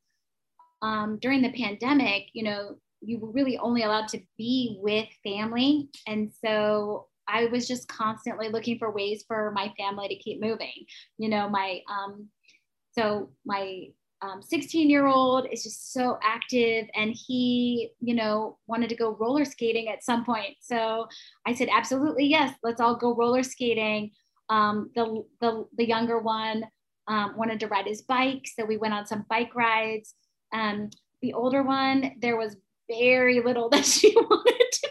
um, 0.83 1.17
during 1.19 1.41
the 1.41 1.51
pandemic, 1.53 2.27
you 2.33 2.43
know, 2.43 2.75
you 3.01 3.17
were 3.17 3.31
really 3.31 3.57
only 3.57 3.81
allowed 3.81 4.09
to 4.09 4.21
be 4.37 4.77
with 4.83 5.07
family. 5.23 5.89
And 6.05 6.31
so 6.31 7.07
I 7.27 7.45
was 7.45 7.67
just 7.67 7.87
constantly 7.87 8.49
looking 8.49 8.77
for 8.77 8.91
ways 8.91 9.23
for 9.27 9.51
my 9.51 9.73
family 9.77 10.07
to 10.07 10.15
keep 10.15 10.41
moving. 10.41 10.85
You 11.17 11.29
know, 11.29 11.49
my 11.49 11.81
um, 11.89 12.27
so 12.91 13.31
my 13.45 13.87
um, 14.21 14.41
16 14.41 14.89
year 14.89 15.05
old 15.05 15.47
is 15.51 15.63
just 15.63 15.93
so 15.93 16.17
active 16.23 16.87
and 16.95 17.13
he 17.13 17.91
you 17.99 18.15
know 18.15 18.57
wanted 18.67 18.89
to 18.89 18.95
go 18.95 19.15
roller 19.19 19.45
skating 19.45 19.89
at 19.89 20.03
some 20.03 20.25
point. 20.25 20.55
So 20.61 21.07
i 21.45 21.53
said 21.53 21.69
absolutely 21.71 22.25
yes 22.25 22.55
let's 22.63 22.81
all 22.81 22.95
go 22.95 23.13
roller 23.13 23.43
skating. 23.43 24.11
Um, 24.47 24.91
the, 24.95 25.23
the, 25.41 25.65
the 25.75 25.87
younger 25.87 26.19
one 26.19 26.65
um, 27.07 27.33
wanted 27.35 27.59
to 27.61 27.67
ride 27.67 27.87
his 27.87 28.03
bike 28.03 28.47
so 28.55 28.63
we 28.63 28.77
went 28.77 28.93
on 28.93 29.05
some 29.05 29.25
bike 29.29 29.55
rides. 29.55 30.13
Um, 30.53 30.89
the 31.21 31.33
older 31.33 31.63
one 31.63 32.13
there 32.21 32.37
was 32.37 32.55
very 32.89 33.41
little 33.41 33.69
that 33.71 33.85
she 33.85 34.15
wanted 34.15 34.71
to 34.71 34.84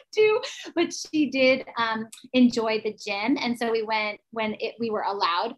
but 0.74 0.92
she 0.92 1.30
did 1.30 1.66
um, 1.78 2.08
enjoy 2.32 2.80
the 2.82 2.92
gym. 2.92 3.36
And 3.40 3.58
so 3.58 3.70
we 3.70 3.82
went 3.82 4.20
when 4.30 4.54
it, 4.60 4.74
we 4.78 4.90
were 4.90 5.02
allowed 5.02 5.54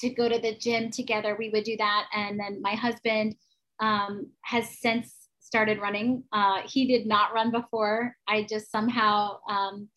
to 0.00 0.10
go 0.10 0.28
to 0.28 0.38
the 0.38 0.56
gym 0.56 0.90
together. 0.90 1.36
We 1.38 1.50
would 1.50 1.64
do 1.64 1.76
that. 1.76 2.06
And 2.14 2.38
then 2.38 2.62
my 2.62 2.74
husband 2.74 3.34
um, 3.80 4.30
has 4.42 4.78
since 4.78 5.28
started 5.40 5.80
running. 5.80 6.22
Uh, 6.32 6.60
he 6.66 6.86
did 6.86 7.06
not 7.06 7.32
run 7.32 7.50
before. 7.50 8.14
I 8.28 8.46
just 8.48 8.70
somehow, 8.70 9.38
um, 9.48 9.88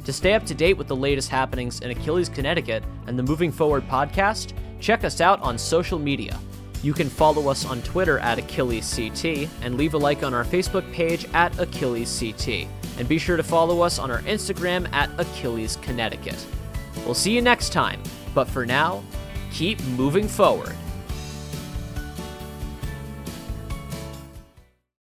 To 0.04 0.12
stay 0.12 0.34
up 0.34 0.44
to 0.46 0.54
date 0.54 0.76
with 0.76 0.88
the 0.88 0.96
latest 0.96 1.28
happenings 1.28 1.80
in 1.80 1.90
Achilles, 1.90 2.28
Connecticut 2.28 2.82
and 3.06 3.18
the 3.18 3.22
Moving 3.22 3.52
Forward 3.52 3.86
podcast, 3.88 4.52
check 4.80 5.04
us 5.04 5.20
out 5.20 5.40
on 5.42 5.56
social 5.56 5.98
media. 5.98 6.38
You 6.82 6.92
can 6.92 7.08
follow 7.08 7.48
us 7.48 7.64
on 7.64 7.80
Twitter 7.82 8.18
at 8.18 8.38
AchillesCT 8.38 9.48
and 9.62 9.76
leave 9.76 9.94
a 9.94 9.98
like 9.98 10.24
on 10.24 10.34
our 10.34 10.44
Facebook 10.44 10.90
page 10.92 11.26
at 11.32 11.52
AchillesCT. 11.52 12.66
And 12.98 13.08
be 13.08 13.18
sure 13.18 13.36
to 13.36 13.42
follow 13.44 13.80
us 13.80 14.00
on 14.00 14.10
our 14.10 14.22
Instagram 14.22 14.92
at 14.92 15.08
Achilles 15.20 15.76
Connecticut. 15.76 16.44
We'll 17.04 17.14
see 17.14 17.34
you 17.34 17.40
next 17.40 17.72
time, 17.72 18.02
but 18.34 18.48
for 18.48 18.66
now, 18.66 19.04
keep 19.52 19.82
moving 19.84 20.26
forward. 20.26 20.74